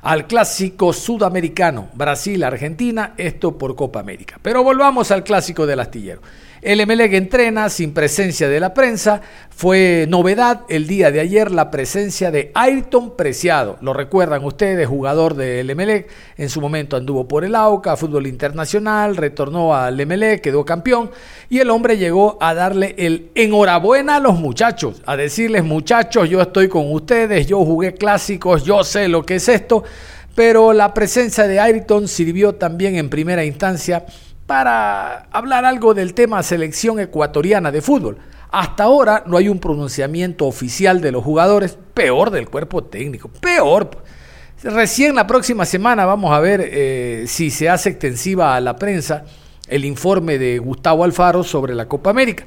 Al 0.00 0.26
clásico 0.26 0.92
sudamericano, 0.92 1.90
Brasil-Argentina, 1.94 3.14
esto 3.18 3.56
por 3.56 3.76
Copa 3.76 4.00
América. 4.00 4.40
Pero 4.42 4.64
volvamos 4.64 5.12
al 5.12 5.22
clásico 5.22 5.64
del 5.64 5.78
astillero. 5.78 6.22
El 6.62 6.78
Emelec 6.78 7.12
entrena 7.14 7.68
sin 7.68 7.92
presencia 7.92 8.48
de 8.48 8.60
la 8.60 8.72
prensa. 8.72 9.20
Fue 9.50 10.06
novedad 10.08 10.60
el 10.68 10.86
día 10.86 11.10
de 11.10 11.18
ayer 11.18 11.50
la 11.50 11.72
presencia 11.72 12.30
de 12.30 12.52
Ayrton 12.54 13.16
Preciado. 13.16 13.78
Lo 13.80 13.92
recuerdan 13.92 14.44
ustedes, 14.44 14.86
jugador 14.86 15.34
del 15.34 15.68
Emelec. 15.68 16.08
En 16.36 16.48
su 16.48 16.60
momento 16.60 16.96
anduvo 16.96 17.26
por 17.26 17.44
el 17.44 17.56
AUCA, 17.56 17.96
fútbol 17.96 18.28
internacional, 18.28 19.16
retornó 19.16 19.74
al 19.74 19.98
Emelec, 19.98 20.40
quedó 20.40 20.64
campeón. 20.64 21.10
Y 21.50 21.58
el 21.58 21.68
hombre 21.68 21.98
llegó 21.98 22.38
a 22.40 22.54
darle 22.54 22.94
el 22.96 23.32
enhorabuena 23.34 24.16
a 24.16 24.20
los 24.20 24.38
muchachos, 24.38 25.02
a 25.04 25.16
decirles 25.16 25.64
muchachos, 25.64 26.30
yo 26.30 26.40
estoy 26.40 26.68
con 26.68 26.92
ustedes, 26.92 27.48
yo 27.48 27.64
jugué 27.64 27.94
clásicos, 27.94 28.62
yo 28.62 28.84
sé 28.84 29.08
lo 29.08 29.26
que 29.26 29.34
es 29.34 29.48
esto. 29.48 29.82
Pero 30.36 30.72
la 30.72 30.94
presencia 30.94 31.48
de 31.48 31.58
Ayrton 31.58 32.06
sirvió 32.06 32.54
también 32.54 32.94
en 32.94 33.10
primera 33.10 33.44
instancia 33.44 34.06
para 34.52 35.28
hablar 35.32 35.64
algo 35.64 35.94
del 35.94 36.12
tema 36.12 36.42
selección 36.42 37.00
ecuatoriana 37.00 37.72
de 37.72 37.80
fútbol. 37.80 38.18
Hasta 38.50 38.84
ahora 38.84 39.24
no 39.26 39.38
hay 39.38 39.48
un 39.48 39.58
pronunciamiento 39.58 40.44
oficial 40.44 41.00
de 41.00 41.10
los 41.10 41.24
jugadores, 41.24 41.78
peor 41.94 42.30
del 42.30 42.50
cuerpo 42.50 42.84
técnico, 42.84 43.28
peor. 43.28 43.88
Recién 44.62 45.14
la 45.14 45.26
próxima 45.26 45.64
semana 45.64 46.04
vamos 46.04 46.34
a 46.34 46.40
ver 46.40 46.60
eh, 46.62 47.24
si 47.28 47.50
se 47.50 47.70
hace 47.70 47.88
extensiva 47.88 48.54
a 48.54 48.60
la 48.60 48.76
prensa 48.76 49.24
el 49.68 49.86
informe 49.86 50.36
de 50.36 50.58
Gustavo 50.58 51.04
Alfaro 51.04 51.44
sobre 51.44 51.74
la 51.74 51.88
Copa 51.88 52.10
América. 52.10 52.44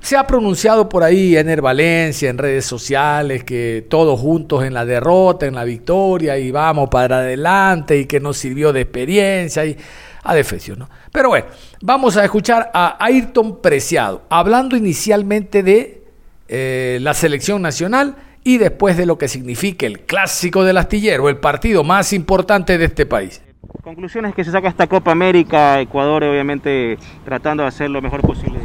Se 0.00 0.16
ha 0.16 0.26
pronunciado 0.26 0.88
por 0.88 1.02
ahí 1.02 1.36
en 1.36 1.54
Valencia, 1.60 2.30
en 2.30 2.38
redes 2.38 2.64
sociales, 2.64 3.44
que 3.44 3.86
todos 3.90 4.18
juntos 4.18 4.64
en 4.64 4.72
la 4.72 4.86
derrota, 4.86 5.44
en 5.44 5.54
la 5.54 5.64
victoria, 5.64 6.38
y 6.38 6.50
vamos 6.50 6.88
para 6.88 7.18
adelante, 7.18 7.98
y 7.98 8.06
que 8.06 8.20
nos 8.20 8.38
sirvió 8.38 8.72
de 8.72 8.80
experiencia. 8.80 9.66
Y 9.66 9.76
a 10.22 10.34
defecio, 10.34 10.76
¿no? 10.76 10.88
Pero 11.10 11.28
bueno, 11.28 11.46
vamos 11.80 12.16
a 12.16 12.24
escuchar 12.24 12.70
a 12.74 12.96
Ayrton 13.04 13.60
Preciado, 13.60 14.22
hablando 14.28 14.76
inicialmente 14.76 15.62
de 15.62 16.04
eh, 16.48 16.98
la 17.00 17.14
selección 17.14 17.62
nacional 17.62 18.16
y 18.44 18.58
después 18.58 18.96
de 18.96 19.06
lo 19.06 19.18
que 19.18 19.28
significa 19.28 19.86
el 19.86 20.00
clásico 20.00 20.64
del 20.64 20.78
astillero, 20.78 21.28
el 21.28 21.36
partido 21.36 21.84
más 21.84 22.12
importante 22.12 22.78
de 22.78 22.84
este 22.84 23.06
país. 23.06 23.42
Conclusiones 23.82 24.34
que 24.34 24.44
se 24.44 24.52
saca 24.52 24.68
esta 24.68 24.86
Copa 24.86 25.12
América, 25.12 25.80
Ecuador 25.80 26.24
obviamente 26.24 26.98
tratando 27.24 27.62
de 27.62 27.68
hacer 27.68 27.90
lo 27.90 28.00
mejor 28.00 28.22
posible. 28.22 28.60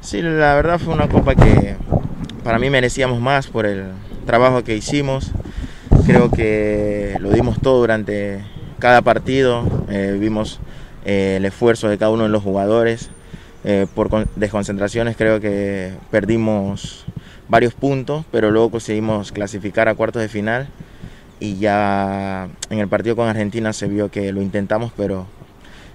Sí, 0.00 0.20
la 0.20 0.54
verdad 0.54 0.78
fue 0.78 0.94
una 0.94 1.08
copa 1.08 1.34
que 1.34 1.76
para 2.42 2.58
mí 2.58 2.70
merecíamos 2.70 3.20
más 3.20 3.46
por 3.46 3.66
el 3.66 3.92
trabajo 4.26 4.64
que 4.64 4.76
hicimos. 4.76 5.32
Creo 6.06 6.30
que 6.30 7.16
lo 7.20 7.30
dimos 7.30 7.60
todo 7.60 7.78
durante 7.78 8.44
cada 8.82 9.00
partido, 9.00 9.64
eh, 9.88 10.16
vimos 10.18 10.58
eh, 11.04 11.36
el 11.36 11.44
esfuerzo 11.44 11.88
de 11.88 11.98
cada 11.98 12.10
uno 12.10 12.24
de 12.24 12.30
los 12.30 12.42
jugadores. 12.42 13.10
Eh, 13.62 13.86
por 13.94 14.26
desconcentraciones 14.34 15.16
creo 15.16 15.38
que 15.38 15.92
perdimos 16.10 17.04
varios 17.48 17.74
puntos, 17.74 18.24
pero 18.32 18.50
luego 18.50 18.72
conseguimos 18.72 19.30
clasificar 19.30 19.88
a 19.88 19.94
cuartos 19.94 20.20
de 20.20 20.28
final 20.28 20.66
y 21.38 21.58
ya 21.58 22.48
en 22.70 22.80
el 22.80 22.88
partido 22.88 23.14
con 23.14 23.28
Argentina 23.28 23.72
se 23.72 23.86
vio 23.86 24.10
que 24.10 24.32
lo 24.32 24.42
intentamos, 24.42 24.90
pero 24.96 25.28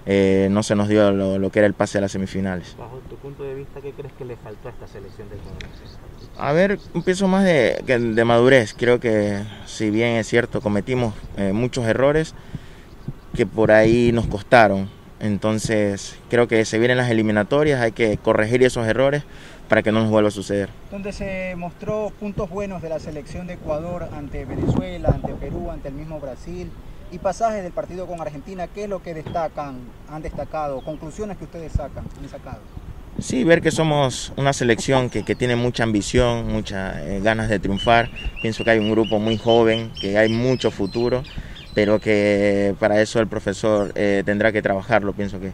no 0.06 0.64
se 0.64 0.76
nos 0.76 0.88
dio 0.88 1.12
lo, 1.12 1.50
que 1.50 1.60
era 1.60 1.66
el 1.66 1.74
pase 1.74 1.98
a 1.98 2.02
las 2.02 2.14
semifinales. 2.14 2.74
Bajo 2.80 3.00
tu 3.10 3.18
punto 3.18 3.44
de 3.44 3.54
vista, 3.54 3.82
¿qué 3.82 3.92
crees 3.92 4.14
que 4.14 4.24
le 4.24 4.38
faltó 4.38 4.70
a 4.70 4.72
esta 4.72 4.88
selección 4.88 5.28
del 5.28 5.40
A 6.38 6.54
ver, 6.54 6.80
pienso 7.04 7.28
más 7.28 7.44
de, 7.44 7.84
de, 7.86 8.24
madurez. 8.24 8.74
Creo 8.74 9.02
que 9.02 9.44
si 9.66 9.90
bien 9.90 10.16
es 10.16 10.28
cierto, 10.28 10.62
cometimos 10.62 11.14
muchos 11.52 11.86
errores, 11.86 12.34
que 13.38 13.46
por 13.46 13.72
ahí 13.72 14.12
nos 14.12 14.26
costaron. 14.26 14.90
Entonces 15.20 16.18
creo 16.30 16.48
que 16.48 16.66
se 16.66 16.80
vienen 16.80 16.98
las 16.98 17.10
eliminatorias, 17.10 17.80
hay 17.80 17.92
que 17.92 18.18
corregir 18.18 18.64
esos 18.64 18.86
errores 18.88 19.24
para 19.70 19.84
que 19.84 19.92
no 19.92 20.02
nos 20.02 20.10
vuelva 20.10 20.30
a 20.30 20.32
suceder. 20.32 20.70
Donde 20.92 21.14
se 21.14 21.56
mostró 21.56 22.12
puntos 22.20 22.50
buenos 22.50 22.82
de 22.82 22.90
la 22.90 23.00
selección 23.00 23.48
de 23.48 23.54
Ecuador 23.54 24.10
ante 24.14 24.46
Venezuela, 24.46 25.10
ante 25.10 25.34
Perú, 25.34 25.70
ante 25.72 25.90
el 25.90 25.94
mismo 25.94 26.20
Brasil 26.20 26.70
y 27.12 27.20
pasajes 27.20 27.64
del 27.64 27.72
partido 27.72 28.06
con 28.06 28.20
Argentina, 28.22 28.68
¿qué 28.68 28.84
es 28.84 28.90
lo 28.90 29.02
que 29.02 29.14
destacan, 29.14 29.80
han 30.10 30.22
destacado, 30.22 30.82
conclusiones 30.82 31.38
que 31.38 31.46
ustedes 31.46 31.72
sacan, 31.72 32.06
han 32.20 32.30
sacado? 32.30 32.60
Sí, 33.20 33.44
ver 33.44 33.62
que 33.62 33.72
somos 33.72 34.32
una 34.36 34.54
selección 34.54 35.10
que, 35.10 35.24
que 35.24 35.36
tiene 35.36 35.56
mucha 35.56 35.84
ambición, 35.84 36.48
muchas 36.48 36.98
eh, 36.98 37.20
ganas 37.24 37.50
de 37.50 37.58
triunfar. 37.60 38.10
Pienso 38.42 38.64
que 38.64 38.72
hay 38.72 38.80
un 38.80 38.92
grupo 38.92 39.20
muy 39.20 39.38
joven, 39.38 39.92
que 40.00 40.18
hay 40.18 40.30
mucho 40.30 40.70
futuro 40.70 41.24
pero 41.78 42.00
que 42.00 42.74
para 42.80 43.00
eso 43.02 43.20
el 43.20 43.28
profesor 43.28 43.92
eh, 43.94 44.24
tendrá 44.26 44.52
que 44.52 44.64
trabajarlo. 44.64 45.14
Pienso 45.14 45.40
que 45.40 45.52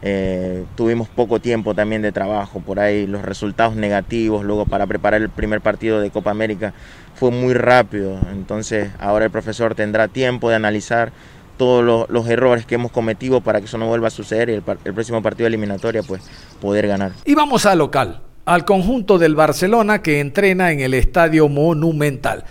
eh, 0.00 0.64
tuvimos 0.74 1.06
poco 1.06 1.38
tiempo 1.38 1.74
también 1.74 2.00
de 2.00 2.12
trabajo, 2.12 2.60
por 2.60 2.80
ahí 2.80 3.06
los 3.06 3.20
resultados 3.20 3.76
negativos, 3.76 4.42
luego 4.42 4.64
para 4.64 4.86
preparar 4.86 5.20
el 5.20 5.28
primer 5.28 5.60
partido 5.60 6.00
de 6.00 6.08
Copa 6.08 6.30
América 6.30 6.72
fue 7.14 7.30
muy 7.30 7.52
rápido, 7.52 8.18
entonces 8.32 8.88
ahora 8.98 9.26
el 9.26 9.30
profesor 9.30 9.74
tendrá 9.74 10.08
tiempo 10.08 10.48
de 10.48 10.56
analizar 10.56 11.12
todos 11.58 12.08
los, 12.08 12.26
errores 12.26 12.64
que 12.64 12.76
hemos 12.76 12.90
cometido 12.90 13.42
para 13.42 13.58
que 13.60 13.66
eso 13.66 13.76
no 13.76 13.86
vuelva 13.86 14.08
a 14.08 14.10
suceder 14.10 14.48
y 14.48 14.54
el, 14.54 14.62
el 14.82 14.94
próximo 14.94 15.20
partido 15.20 15.44
de 15.44 15.48
eliminatoria 15.48 16.02
pues 16.02 16.22
poder 16.58 16.86
ganar. 16.86 17.12
Y 17.26 17.34
vamos 17.34 17.66
al 17.66 17.80
local, 17.80 18.22
al 18.46 18.64
conjunto 18.64 19.18
del 19.18 19.34
Barcelona 19.34 20.00
que 20.00 20.20
entrena 20.20 20.72
en 20.72 20.80
el 20.80 20.94
Estadio 20.94 21.50
Monumental. 21.50 22.44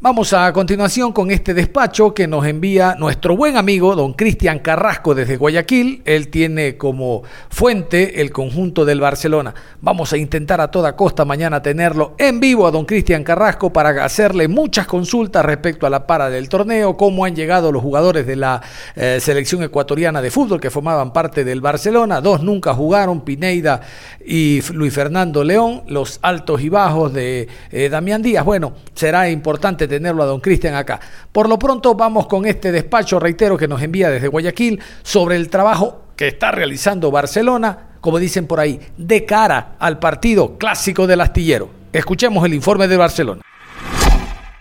Vamos 0.00 0.32
a 0.32 0.52
continuación 0.52 1.12
con 1.12 1.32
este 1.32 1.54
despacho 1.54 2.14
que 2.14 2.28
nos 2.28 2.46
envía 2.46 2.94
nuestro 2.96 3.36
buen 3.36 3.56
amigo 3.56 3.96
don 3.96 4.12
Cristian 4.12 4.60
Carrasco 4.60 5.12
desde 5.12 5.36
Guayaquil. 5.36 6.02
Él 6.04 6.28
tiene 6.28 6.76
como 6.76 7.24
fuente 7.48 8.20
el 8.20 8.30
conjunto 8.30 8.84
del 8.84 9.00
Barcelona. 9.00 9.52
Vamos 9.80 10.12
a 10.12 10.16
intentar 10.16 10.60
a 10.60 10.70
toda 10.70 10.94
costa 10.94 11.24
mañana 11.24 11.62
tenerlo 11.62 12.14
en 12.16 12.38
vivo 12.38 12.68
a 12.68 12.70
don 12.70 12.84
Cristian 12.84 13.24
Carrasco 13.24 13.72
para 13.72 14.04
hacerle 14.04 14.46
muchas 14.46 14.86
consultas 14.86 15.44
respecto 15.44 15.84
a 15.84 15.90
la 15.90 16.06
para 16.06 16.30
del 16.30 16.48
torneo, 16.48 16.96
cómo 16.96 17.24
han 17.24 17.34
llegado 17.34 17.72
los 17.72 17.82
jugadores 17.82 18.24
de 18.24 18.36
la 18.36 18.62
eh, 18.94 19.18
selección 19.20 19.64
ecuatoriana 19.64 20.22
de 20.22 20.30
fútbol 20.30 20.60
que 20.60 20.70
formaban 20.70 21.12
parte 21.12 21.42
del 21.42 21.60
Barcelona. 21.60 22.20
Dos 22.20 22.44
nunca 22.44 22.72
jugaron, 22.72 23.22
Pineida 23.22 23.80
y 24.24 24.62
Luis 24.74 24.94
Fernando 24.94 25.42
León, 25.42 25.82
los 25.88 26.20
altos 26.22 26.62
y 26.62 26.68
bajos 26.68 27.12
de 27.12 27.48
eh, 27.72 27.88
Damián 27.88 28.22
Díaz. 28.22 28.44
Bueno, 28.44 28.74
será 28.94 29.28
importante 29.28 29.87
tenerlo 29.88 30.22
a 30.22 30.26
don 30.26 30.40
Cristian 30.40 30.74
acá. 30.74 31.00
Por 31.32 31.48
lo 31.48 31.58
pronto 31.58 31.94
vamos 31.94 32.26
con 32.26 32.46
este 32.46 32.70
despacho, 32.72 33.18
reitero, 33.18 33.56
que 33.56 33.68
nos 33.68 33.82
envía 33.82 34.10
desde 34.10 34.28
Guayaquil 34.28 34.80
sobre 35.02 35.36
el 35.36 35.48
trabajo 35.48 36.02
que 36.16 36.28
está 36.28 36.50
realizando 36.50 37.10
Barcelona 37.10 37.88
como 38.00 38.18
dicen 38.18 38.46
por 38.46 38.60
ahí, 38.60 38.80
de 38.96 39.24
cara 39.24 39.76
al 39.78 39.98
partido 39.98 40.56
clásico 40.56 41.06
del 41.06 41.20
astillero. 41.20 41.68
Escuchemos 41.92 42.44
el 42.44 42.54
informe 42.54 42.86
de 42.88 42.96
Barcelona. 42.96 43.42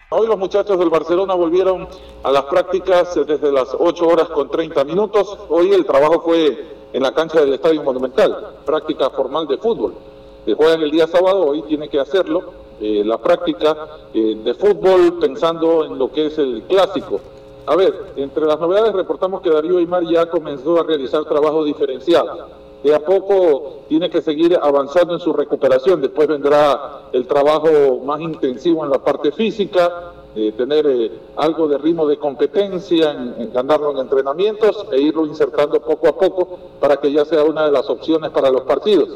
Hoy 0.10 0.28
los 0.28 0.38
muchachos 0.38 0.80
del 0.80 0.90
Barcelona 0.90 1.34
volvieron 1.34 1.88
a 2.24 2.32
las 2.32 2.44
prácticas 2.44 3.13
desde 3.28 3.52
las 3.52 3.68
8 3.78 4.08
horas 4.08 4.30
con 4.30 4.50
30 4.50 4.84
minutos. 4.86 5.38
Hoy 5.50 5.74
el 5.74 5.86
trabajo 5.86 6.22
fue 6.22 6.90
en 6.94 7.04
la 7.04 7.13
cancha 7.13 7.42
del 7.42 7.54
Estadio 7.54 7.84
Monumental, 7.84 8.56
práctica 8.66 9.10
formal 9.10 9.48
de 9.48 9.58
fútbol. 9.58 9.96
Se 10.48 10.54
juegan 10.54 10.82
el 10.82 10.92
día 10.92 11.08
sábado, 11.08 11.46
hoy 11.46 11.62
tiene 11.64 11.90
que 11.90 12.00
hacerlo, 12.00 12.54
eh, 12.80 13.04
la 13.04 13.18
práctica 13.18 13.76
eh, 14.14 14.38
de 14.46 14.54
fútbol 14.54 15.20
pensando 15.20 15.84
en 15.84 16.00
lo 16.00 16.10
que 16.10 16.28
es 16.28 16.38
el 16.38 16.64
clásico. 16.70 17.20
A 17.66 17.76
ver, 17.76 18.14
entre 18.16 18.46
las 18.46 18.58
novedades 18.58 18.94
reportamos 18.94 19.42
que 19.42 19.50
Darío 19.50 19.78
Aymar 19.78 20.06
ya 20.06 20.28
comenzó 20.28 20.80
a 20.80 20.84
realizar 20.84 21.26
trabajo 21.26 21.66
diferenciado. 21.66 22.48
De 22.82 22.96
a 22.96 23.00
poco 23.02 23.80
tiene 23.90 24.10
que 24.10 24.22
seguir 24.22 24.58
avanzando 24.62 25.16
en 25.16 25.20
su 25.20 25.34
recuperación, 25.34 26.00
después 26.00 26.30
vendrá 26.30 27.10
el 27.12 27.28
trabajo 27.28 28.00
más 28.06 28.22
intensivo 28.22 28.86
en 28.86 28.92
la 28.92 29.00
parte 29.00 29.34
física, 29.34 30.14
tener 30.56 30.88
eh, 30.88 31.12
algo 31.36 31.68
de 31.68 31.78
ritmo 31.78 32.08
de 32.08 32.16
competencia, 32.16 33.12
en, 33.12 33.52
ganarlo 33.52 33.92
en 33.92 33.98
entrenamientos 33.98 34.86
e 34.94 35.02
irlo 35.02 35.26
insertando 35.26 35.82
poco 35.82 36.08
a 36.08 36.16
poco 36.18 36.58
para 36.80 36.96
que 36.96 37.12
ya 37.12 37.26
sea 37.26 37.44
una 37.44 37.66
de 37.66 37.72
las 37.74 37.90
opciones 37.90 38.30
para 38.32 38.50
los 38.50 38.62
partidos. 38.62 39.10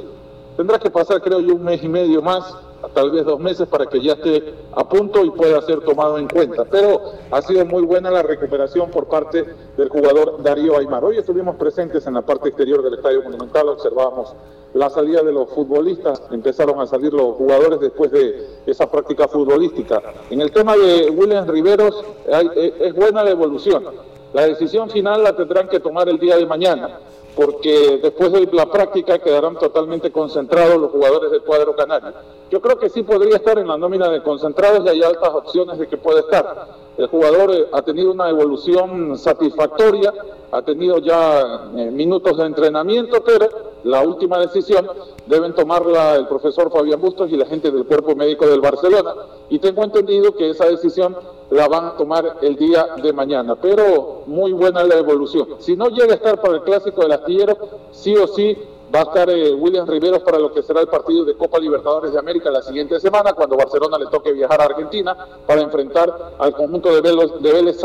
Tendrá 0.62 0.78
que 0.78 0.92
pasar, 0.92 1.20
creo 1.24 1.40
yo, 1.40 1.56
un 1.56 1.64
mes 1.64 1.84
y 1.84 1.90
medio 1.90 2.22
más, 2.22 2.56
tal 2.94 3.10
vez 3.10 3.26
dos 3.26 3.40
meses, 3.40 3.68
para 3.68 3.88
que 3.88 4.00
ya 4.00 4.14
esté 4.14 4.54
a 4.74 4.88
punto 4.88 5.26
y 5.26 5.32
pueda 5.32 5.60
ser 5.64 5.80
tomado 5.80 6.20
en 6.20 6.28
cuenta. 6.28 6.66
Pero 6.66 7.02
ha 7.32 7.42
sido 7.42 7.66
muy 7.66 7.82
buena 7.82 8.12
la 8.12 8.22
recuperación 8.22 8.92
por 8.92 9.08
parte 9.08 9.44
del 9.76 9.90
jugador 9.90 10.44
Darío 10.44 10.78
Aymar. 10.78 11.04
Hoy 11.04 11.18
estuvimos 11.18 11.56
presentes 11.56 12.06
en 12.06 12.14
la 12.14 12.22
parte 12.22 12.50
exterior 12.50 12.84
del 12.84 12.94
Estadio 12.94 13.24
Monumental, 13.24 13.70
observamos 13.70 14.36
la 14.76 14.92
salida 14.92 15.24
de 15.24 15.32
los 15.32 15.50
futbolistas, 15.50 16.22
empezaron 16.30 16.80
a 16.80 16.86
salir 16.86 17.12
los 17.12 17.38
jugadores 17.38 17.80
después 17.80 18.12
de 18.12 18.46
esa 18.68 18.88
práctica 18.92 19.28
futbolística. 19.28 20.00
En 20.30 20.42
el 20.42 20.52
tema 20.52 20.78
de 20.78 21.10
William 21.10 21.48
Riveros, 21.48 22.06
eh, 22.28 22.76
es 22.82 22.94
buena 22.94 23.24
la 23.24 23.32
evolución. 23.32 23.84
La 24.32 24.46
decisión 24.46 24.92
final 24.92 25.24
la 25.24 25.36
tendrán 25.36 25.68
que 25.68 25.80
tomar 25.80 26.08
el 26.08 26.20
día 26.20 26.38
de 26.38 26.46
mañana, 26.46 27.00
porque 27.36 28.00
después 28.02 28.32
de 28.32 28.48
la 28.52 28.66
práctica 28.70 29.20
quedarán 29.20 29.58
totalmente 29.58 30.12
concentrados 30.12 30.80
los 30.80 30.92
jugadores 30.92 31.32
del 31.32 31.42
cuadro 31.42 31.76
canario. 31.76 32.14
Yo 32.50 32.62
creo 32.62 32.78
que 32.78 32.90
sí 32.90 33.04
podría 33.04 33.38
estar 33.38 33.58
en 33.58 33.68
la 33.68 33.78
nómina 33.78 34.10
de 34.10 34.22
concentrados 34.22 34.86
y 34.86 34.90
hay 34.90 35.04
altas 35.04 35.30
opciones 35.30 35.80
de 35.80 35.88
que 35.88 35.98
pueda 35.98 36.20
estar. 36.20 36.68
El 36.98 37.08
jugador 37.08 37.56
eh, 37.56 37.68
ha 37.72 37.82
tenido 37.82 38.12
una 38.12 38.30
evolución 38.30 39.18
satisfactoria, 39.18 40.14
ha 40.52 40.62
tenido 40.62 40.98
ya 40.98 41.72
eh, 41.78 41.90
minutos 41.92 42.38
de 42.38 42.46
entrenamiento, 42.46 43.24
pero 43.24 43.48
la 43.84 44.02
última 44.02 44.38
decisión 44.40 44.88
deben 45.26 45.56
tomarla 45.56 46.16
el 46.16 46.28
profesor 46.28 46.70
Fabián 46.70 47.00
Bustos 47.00 47.32
y 47.32 47.38
la 47.38 47.46
gente 47.46 47.72
del 47.72 47.86
cuerpo 47.86 48.16
médico 48.16 48.46
del 48.46 48.60
Barcelona. 48.60 49.16
Y 49.50 49.60
tengo 49.60 49.84
entendido 49.84 50.36
que 50.36 50.50
esa 50.50 50.66
decisión 50.66 51.16
la 51.52 51.68
van 51.68 51.86
a 51.86 51.98
tomar 51.98 52.38
el 52.42 52.56
día 52.56 52.88
de 53.02 53.14
mañana. 53.14 53.56
Pero 53.56 54.24
muy 54.26 54.54
buena 54.54 54.84
la 54.84 54.96
evolución. 54.96 55.48
Si 55.60 55.76
no 55.76 55.90
llega 55.90 56.14
a 56.14 56.16
estar 56.16 56.42
para 56.42 56.56
el 56.56 56.64
clásico 56.64 57.02
del 57.02 57.12
astillero, 57.12 57.58
sí 57.92 58.16
o 58.16 58.28
sí 58.28 58.58
va 58.94 59.00
a 59.00 59.04
estar 59.04 59.30
eh, 59.30 59.54
William 59.54 59.88
Riveros 59.88 60.22
para 60.22 60.38
lo 60.38 60.52
que 60.52 60.62
será 60.64 60.82
el 60.82 60.88
partido 60.88 61.24
de 61.24 61.36
Copa 61.36 61.60
Libertadores 61.60 62.12
de 62.12 62.20
América 62.20 62.52
la 62.52 62.62
siguiente 62.62 63.00
semana, 63.00 63.34
cuando 63.34 63.56
Barcelona 63.56 63.98
le 63.98 64.08
toque 64.08 64.34
viajar 64.34 64.62
a 64.62 64.66
Argentina 64.66 65.16
para 65.46 65.62
enfrentar 65.62 66.34
al 66.38 66.54
conjunto 66.54 66.94
de 66.94 67.02
Vélez, 67.02 67.32
de 67.40 67.54
Vélez 67.54 67.82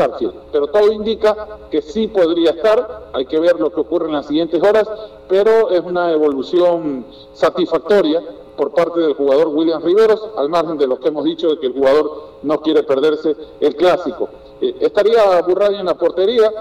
Pero 0.51 0.67
todo 0.67 0.91
indica 0.91 1.59
que 1.71 1.81
sí 1.81 2.07
podría 2.07 2.51
estar, 2.51 3.09
hay 3.13 3.25
que 3.25 3.39
ver 3.39 3.59
lo 3.59 3.71
que 3.71 3.81
ocurre 3.81 4.07
en 4.07 4.13
las 4.13 4.27
siguientes 4.27 4.61
horas, 4.61 4.89
pero 5.29 5.69
es 5.69 5.81
una 5.81 6.11
evolución 6.11 7.05
satisfactoria 7.33 8.21
por 8.57 8.71
parte 8.71 8.99
del 8.99 9.13
jugador 9.13 9.47
William 9.47 9.81
Riveros, 9.81 10.21
al 10.35 10.49
margen 10.49 10.77
de 10.77 10.87
lo 10.87 10.99
que 10.99 11.07
hemos 11.07 11.23
dicho 11.23 11.49
de 11.49 11.59
que 11.59 11.67
el 11.67 11.73
jugador 11.73 12.23
no 12.43 12.59
quiere 12.59 12.83
perderse 12.83 13.35
el 13.59 13.75
clásico. 13.75 14.29
Eh, 14.59 14.75
estaría 14.81 15.41
Burray 15.43 15.75
en 15.75 15.85
la 15.85 15.95
portería, 15.95 16.51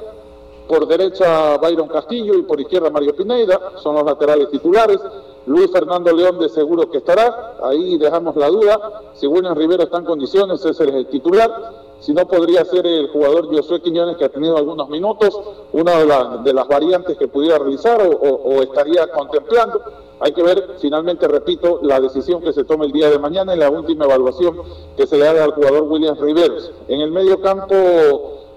por 0.69 0.87
derecha 0.87 1.57
Byron 1.59 1.89
Castillo 1.89 2.35
y 2.35 2.43
por 2.43 2.61
izquierda 2.61 2.91
Mario 2.91 3.17
Pineda, 3.17 3.73
son 3.83 3.95
los 3.95 4.05
laterales 4.05 4.51
titulares. 4.51 5.01
Luis 5.47 5.71
Fernando 5.71 6.13
León 6.13 6.41
de 6.41 6.49
seguro 6.49 6.91
que 6.91 6.99
estará, 6.99 7.57
ahí 7.63 7.99
dejamos 7.99 8.35
la 8.35 8.49
duda. 8.49 9.03
Si 9.15 9.27
William 9.27 9.55
Rivero 9.55 9.85
está 9.85 9.99
en 9.99 10.05
condiciones, 10.05 10.65
es 10.65 10.81
el 10.81 11.07
titular. 11.07 11.87
Si 12.01 12.13
no, 12.13 12.27
podría 12.27 12.65
ser 12.65 12.87
el 12.87 13.09
jugador 13.09 13.47
Josué 13.55 13.81
Quiñones, 13.81 14.17
que 14.17 14.25
ha 14.25 14.29
tenido 14.29 14.57
algunos 14.57 14.89
minutos, 14.89 15.39
una 15.73 15.99
de, 16.43 16.53
las 16.53 16.69
variantes 16.69 17.17
que 17.17 17.29
pudiera 17.29 17.59
realizar 17.59 18.01
o, 18.01 18.63
estaría 18.63 19.07
contemplando. 19.09 19.81
Hay 20.19 20.33
que 20.33 20.43
ver, 20.43 20.77
finalmente, 20.81 21.29
repito, 21.29 21.81
la 21.83 22.01
decisión 22.01 22.41
que 22.41 22.53
se 22.53 22.65
tome 22.65 22.87
el 22.87 22.93
día 22.93 23.11
de 23.11 23.19
mañana 23.19 23.53
en 23.53 23.61
la 23.61 23.71
última 23.71 24.07
evaluación 24.07 24.57
que 24.97 25.07
se 25.07 25.19
le 25.19 25.29
haga 25.29 25.45
al 25.45 25.53
jugador 25.53 25.83
William 25.83 26.17
Riveros. 26.19 26.73
En 26.89 27.01
el 27.01 27.11
medio 27.11 27.41
campo 27.43 27.75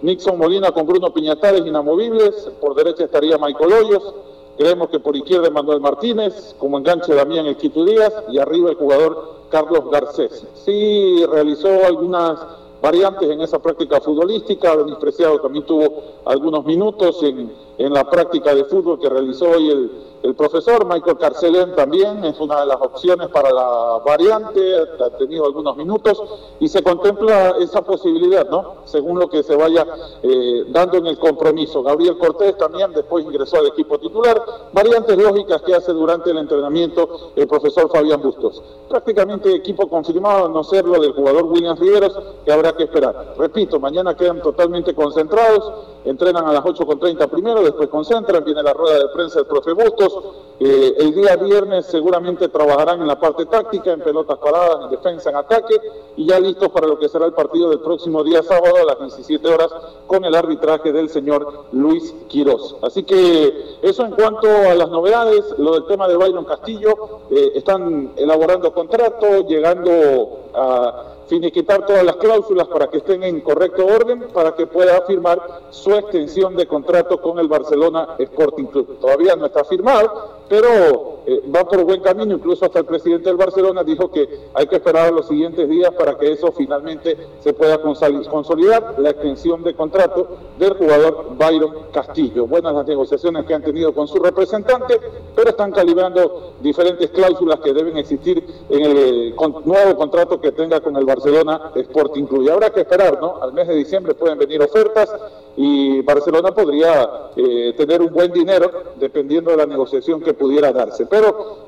Nixon 0.01 0.37
Molina 0.37 0.71
con 0.71 0.87
Bruno 0.87 1.13
Piñatares 1.13 1.65
inamovibles, 1.65 2.49
por 2.61 2.75
derecha 2.75 3.03
estaría 3.03 3.37
Michael 3.37 3.73
Hoyos, 3.73 4.13
creemos 4.57 4.89
que 4.89 5.01
por 5.01 5.17
izquierda 5.17 5.49
Manuel 5.49 5.81
Martínez, 5.81 6.55
como 6.57 6.77
enganche 6.77 7.13
Damián 7.13 7.47
Esquito 7.47 7.83
Díaz 7.83 8.13
y 8.31 8.39
arriba 8.39 8.69
el 8.69 8.77
jugador 8.77 9.39
Carlos 9.49 9.89
Garcés. 9.91 10.45
Sí 10.53 11.25
realizó 11.29 11.85
algunas 11.85 12.39
variantes 12.81 13.29
en 13.29 13.41
esa 13.41 13.59
práctica 13.59 13.99
futbolística, 13.99 14.77
Denis 14.77 14.95
Preciado 14.95 15.41
también 15.41 15.65
tuvo 15.65 16.03
algunos 16.23 16.63
minutos 16.63 17.21
en, 17.23 17.51
en 17.79 17.93
la 17.93 18.07
práctica 18.09 18.53
de 18.53 18.65
fútbol 18.65 18.99
que 18.99 19.09
realizó 19.09 19.49
hoy 19.49 19.89
el 20.21 20.35
profesor 20.35 20.85
Michael 20.85 21.17
Carcelén 21.17 21.75
también 21.75 22.25
es 22.25 22.39
una 22.41 22.59
de 22.59 22.65
las 22.65 22.81
opciones 22.81 23.29
para 23.29 23.51
la 23.51 24.01
variante, 24.05 24.75
ha 24.77 25.09
tenido 25.17 25.45
algunos 25.45 25.77
minutos 25.77 26.21
y 26.59 26.67
se 26.67 26.83
contempla 26.83 27.55
esa 27.59 27.81
posibilidad, 27.83 28.49
¿no? 28.49 28.75
Según 28.83 29.17
lo 29.17 29.29
que 29.29 29.43
se 29.43 29.55
vaya 29.55 29.87
eh, 30.21 30.65
dando 30.67 30.97
en 30.97 31.07
el 31.07 31.17
compromiso. 31.17 31.81
Gabriel 31.83 32.17
Cortés 32.17 32.57
también 32.57 32.91
después 32.91 33.23
ingresó 33.23 33.59
al 33.59 33.67
equipo 33.67 33.97
titular. 33.97 34.43
Variantes 34.73 35.17
lógicas 35.17 35.61
que 35.61 35.73
hace 35.73 35.93
durante 35.93 36.31
el 36.31 36.37
entrenamiento 36.37 37.31
el 37.37 37.47
profesor 37.47 37.89
Fabián 37.89 38.21
Bustos. 38.21 38.61
Prácticamente 38.89 39.55
equipo 39.55 39.87
confirmado, 39.87 40.47
a 40.47 40.49
no 40.49 40.65
ser 40.65 40.83
lo 40.83 40.99
del 40.99 41.13
jugador 41.13 41.45
William 41.45 41.77
Riveros, 41.77 42.19
que 42.43 42.51
habrá 42.51 42.73
que 42.73 42.83
esperar. 42.83 43.35
Repito, 43.37 43.79
mañana 43.79 44.17
quedan 44.17 44.41
totalmente 44.41 44.93
concentrados, 44.93 45.71
entrenan 46.03 46.45
a 46.45 46.51
las 46.51 46.63
8.30 46.63 47.29
primero, 47.29 47.61
después 47.69 47.89
concentran, 47.89 48.43
viene 48.43 48.61
la 48.61 48.73
rueda 48.73 48.99
de 48.99 49.07
prensa 49.09 49.39
del 49.39 49.47
profe 49.47 49.73
Bustos 49.73 50.13
eh, 50.61 50.93
el 50.99 51.15
día 51.15 51.37
viernes 51.37 51.85
seguramente 51.85 52.49
trabajarán 52.49 52.99
en 52.99 53.07
la 53.07 53.17
parte 53.17 53.45
táctica, 53.45 53.93
en 53.93 54.01
pelotas 54.01 54.37
paradas, 54.39 54.83
en 54.83 54.89
defensa, 54.89 55.29
en 55.29 55.37
ataque, 55.37 55.73
y 56.17 56.27
ya 56.27 56.37
listos 56.37 56.67
para 56.69 56.85
lo 56.85 56.99
que 56.99 57.07
será 57.07 57.25
el 57.25 57.33
partido 57.33 57.69
del 57.69 57.79
próximo 57.79 58.25
día 58.25 58.43
sábado 58.43 58.75
a 58.75 58.83
las 58.83 58.99
17 58.99 59.47
horas 59.47 59.69
con 60.05 60.25
el 60.25 60.35
arbitraje 60.35 60.91
del 60.91 61.09
señor 61.09 61.67
Luis 61.71 62.13
Quirós. 62.27 62.75
Así 62.81 63.03
que 63.03 63.77
eso 63.81 64.03
en 64.03 64.11
cuanto 64.11 64.49
a 64.49 64.75
las 64.75 64.89
novedades, 64.89 65.45
lo 65.57 65.75
del 65.75 65.85
tema 65.85 66.09
de 66.09 66.17
Byron 66.17 66.43
Castillo, 66.43 67.21
eh, 67.31 67.53
están 67.55 68.11
elaborando 68.17 68.73
contrato, 68.73 69.47
llegando 69.47 70.49
a 70.53 71.08
finiquitar 71.29 71.85
todas 71.85 72.03
las 72.03 72.15
cláusulas 72.15 72.67
para 72.67 72.87
que 72.87 72.97
estén 72.97 73.23
en 73.23 73.39
correcto 73.41 73.85
orden, 73.85 74.27
para 74.33 74.55
que 74.55 74.65
pueda 74.65 74.99
firmar 75.03 75.39
su 75.69 75.93
extensión 75.93 76.55
de 76.55 76.65
contrato 76.65 77.21
con 77.21 77.37
el 77.37 77.47
Barcelona 77.47 78.15
Sporting 78.17 78.65
Club. 78.65 78.99
Todavía 78.99 79.35
no 79.35 79.45
está 79.45 79.63
firmado, 79.63 80.39
pero 80.49 81.18
eh, 81.29 81.43
va 81.55 81.63
por 81.63 81.83
buen 81.83 82.01
camino, 82.01 82.33
incluso 82.33 82.65
hasta 82.65 82.79
el 82.79 82.85
presidente 82.85 83.29
del 83.29 83.37
Barcelona 83.37 83.83
dijo 83.83 84.09
que 84.09 84.27
hay 84.55 84.65
que 84.65 84.77
esperar 84.77 85.13
los 85.13 85.27
siguientes 85.27 85.69
días 85.69 85.91
para 85.93 86.17
que 86.17 86.31
eso 86.31 86.51
finalmente 86.51 87.15
se 87.39 87.53
pueda 87.53 87.79
consolidar, 87.79 88.95
la 88.97 89.11
extensión 89.11 89.61
de 89.61 89.75
contrato 89.75 90.27
del 90.57 90.73
jugador 90.73 91.37
Byron 91.37 91.71
Castillo. 91.93 92.47
Buenas 92.47 92.73
las 92.73 92.87
negociaciones 92.87 93.45
que 93.45 93.53
han 93.53 93.61
tenido 93.61 93.93
con 93.93 94.07
su 94.07 94.17
representante, 94.17 94.99
pero 95.35 95.51
están 95.51 95.71
calibrando 95.71 96.53
diferentes 96.61 97.11
cláusulas 97.11 97.59
que 97.59 97.73
deben 97.73 97.97
existir 97.97 98.43
en 98.67 98.81
el 98.81 99.35
nuevo 99.65 99.97
contrato 99.97 100.41
que 100.41 100.51
tenga 100.51 100.79
con 100.81 100.95
el 100.95 101.05
Barcelona 101.05 101.71
Sporting 101.75 102.25
Club. 102.25 102.41
Y 102.41 102.49
habrá 102.49 102.71
que 102.71 102.81
esperar, 102.81 103.21
¿no? 103.21 103.39
Al 103.39 103.53
mes 103.53 103.67
de 103.67 103.75
diciembre 103.75 104.15
pueden 104.15 104.39
venir 104.39 104.63
ofertas 104.63 105.13
y 105.55 106.01
Barcelona 106.01 106.51
podría 106.53 107.29
eh, 107.35 107.73
tener 107.75 108.01
un 108.01 108.13
buen 108.13 108.31
dinero 108.31 108.71
dependiendo 108.95 109.51
de 109.51 109.57
la 109.57 109.65
negociación 109.65 110.21
que 110.21 110.33
pudiera 110.33 110.71
darse. 110.71 111.05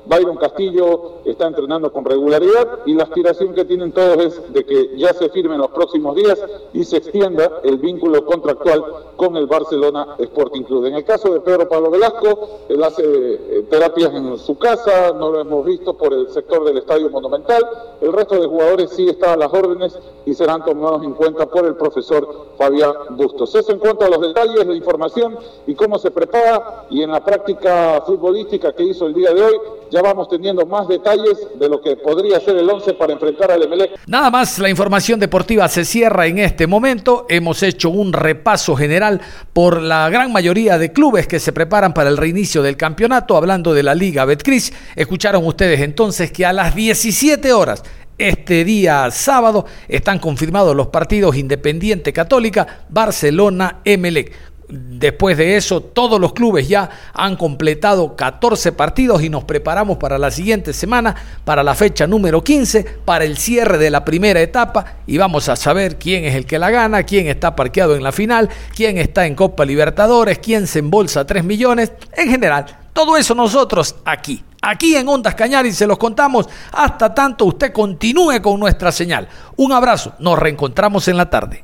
Byron 0.04 0.36
Castillo 0.36 1.20
está 1.24 1.46
entrenando 1.46 1.92
con 1.92 2.04
regularidad 2.04 2.80
y 2.86 2.94
la 2.94 3.04
aspiración 3.04 3.54
que 3.54 3.64
tienen 3.64 3.92
todos 3.92 4.18
es 4.18 4.52
de 4.52 4.64
que 4.64 4.96
ya 4.96 5.12
se 5.14 5.28
firme 5.28 5.54
en 5.54 5.60
los 5.60 5.70
próximos 5.70 6.16
días 6.16 6.38
y 6.72 6.84
se 6.84 6.96
extienda 6.96 7.60
el 7.62 7.78
vínculo 7.78 8.24
contractual 8.24 8.84
con 9.16 9.36
el 9.36 9.46
Barcelona 9.46 10.16
Sporting 10.18 10.62
Club. 10.62 10.86
En 10.86 10.94
el 10.94 11.04
caso 11.04 11.32
de 11.32 11.40
Pedro 11.40 11.68
Pablo 11.68 11.90
Velasco, 11.90 12.60
él 12.68 12.82
hace 12.82 13.02
eh, 13.04 13.66
terapias 13.70 14.12
en 14.14 14.36
su 14.38 14.58
casa, 14.58 15.12
no 15.12 15.30
lo 15.30 15.40
hemos 15.40 15.64
visto 15.64 15.94
por 15.94 16.12
el 16.12 16.28
sector 16.30 16.64
del 16.64 16.78
Estadio 16.78 17.08
Monumental. 17.08 17.62
El 18.00 18.12
resto 18.12 18.40
de 18.40 18.46
jugadores 18.46 18.90
sí 18.90 19.08
están 19.08 19.30
a 19.30 19.36
las 19.36 19.52
órdenes 19.52 19.98
y 20.26 20.34
serán 20.34 20.64
tomados 20.64 21.04
en 21.04 21.14
cuenta 21.14 21.46
por 21.46 21.64
el 21.64 21.76
profesor 21.76 22.46
Fabián 22.58 22.92
Bustos. 23.10 23.54
Ese 23.54 23.72
en 23.72 23.78
cuanto 23.78 24.04
a 24.04 24.08
los 24.08 24.20
detalles, 24.20 24.66
la 24.66 24.74
información 24.74 25.38
y 25.66 25.74
cómo 25.74 25.98
se 25.98 26.10
prepara 26.10 26.86
y 26.90 27.02
en 27.02 27.10
la 27.10 27.24
práctica 27.24 28.02
futbolística 28.04 28.72
que 28.72 28.84
hizo 28.84 29.06
el 29.06 29.14
de 29.34 29.42
hoy, 29.42 29.54
ya 29.90 30.00
vamos 30.00 30.28
teniendo 30.28 30.64
más 30.64 30.88
detalles 30.88 31.38
de 31.58 31.68
lo 31.68 31.80
que 31.80 31.96
podría 31.96 32.40
ser 32.40 32.56
el 32.56 32.68
11 32.68 32.94
para 32.94 33.12
enfrentar 33.12 33.50
al 33.50 33.62
Emelec. 33.62 33.90
Nada 34.06 34.30
más, 34.30 34.58
la 34.58 34.70
información 34.70 35.20
deportiva 35.20 35.68
se 35.68 35.84
cierra 35.84 36.26
en 36.26 36.38
este 36.38 36.66
momento. 36.66 37.26
Hemos 37.28 37.62
hecho 37.62 37.90
un 37.90 38.12
repaso 38.12 38.74
general 38.74 39.20
por 39.52 39.82
la 39.82 40.08
gran 40.08 40.32
mayoría 40.32 40.78
de 40.78 40.92
clubes 40.92 41.26
que 41.26 41.38
se 41.40 41.52
preparan 41.52 41.92
para 41.92 42.08
el 42.08 42.16
reinicio 42.16 42.62
del 42.62 42.76
campeonato, 42.76 43.36
hablando 43.36 43.74
de 43.74 43.82
la 43.82 43.94
Liga 43.94 44.24
Betcris. 44.24 44.72
Escucharon 44.96 45.46
ustedes 45.46 45.80
entonces 45.80 46.32
que 46.32 46.46
a 46.46 46.52
las 46.52 46.74
17 46.74 47.52
horas 47.52 47.82
este 48.18 48.64
día 48.64 49.10
sábado 49.10 49.66
están 49.88 50.18
confirmados 50.18 50.76
los 50.76 50.88
partidos 50.88 51.36
Independiente 51.36 52.12
Católica, 52.12 52.84
Barcelona, 52.88 53.80
Emelec. 53.84 54.32
Después 54.74 55.36
de 55.36 55.58
eso, 55.58 55.82
todos 55.82 56.18
los 56.18 56.32
clubes 56.32 56.66
ya 56.66 56.88
han 57.12 57.36
completado 57.36 58.16
14 58.16 58.72
partidos 58.72 59.22
y 59.22 59.28
nos 59.28 59.44
preparamos 59.44 59.98
para 59.98 60.16
la 60.16 60.30
siguiente 60.30 60.72
semana, 60.72 61.14
para 61.44 61.62
la 61.62 61.74
fecha 61.74 62.06
número 62.06 62.42
15, 62.42 62.82
para 63.04 63.26
el 63.26 63.36
cierre 63.36 63.76
de 63.76 63.90
la 63.90 64.02
primera 64.02 64.40
etapa 64.40 64.94
y 65.06 65.18
vamos 65.18 65.50
a 65.50 65.56
saber 65.56 65.98
quién 65.98 66.24
es 66.24 66.34
el 66.36 66.46
que 66.46 66.58
la 66.58 66.70
gana, 66.70 67.02
quién 67.02 67.26
está 67.26 67.54
parqueado 67.54 67.96
en 67.96 68.02
la 68.02 68.12
final, 68.12 68.48
quién 68.74 68.96
está 68.96 69.26
en 69.26 69.34
Copa 69.34 69.66
Libertadores, 69.66 70.38
quién 70.38 70.66
se 70.66 70.78
embolsa 70.78 71.26
3 71.26 71.44
millones. 71.44 71.92
En 72.16 72.30
general, 72.30 72.64
todo 72.94 73.18
eso 73.18 73.34
nosotros 73.34 73.96
aquí, 74.06 74.42
aquí 74.62 74.96
en 74.96 75.06
Ondas 75.06 75.34
Cañaris 75.34 75.76
se 75.76 75.86
los 75.86 75.98
contamos 75.98 76.48
hasta 76.72 77.12
tanto 77.12 77.44
usted 77.44 77.74
continúe 77.74 78.40
con 78.40 78.58
nuestra 78.58 78.90
señal. 78.90 79.28
Un 79.56 79.72
abrazo, 79.72 80.14
nos 80.18 80.38
reencontramos 80.38 81.08
en 81.08 81.18
la 81.18 81.28
tarde. 81.28 81.62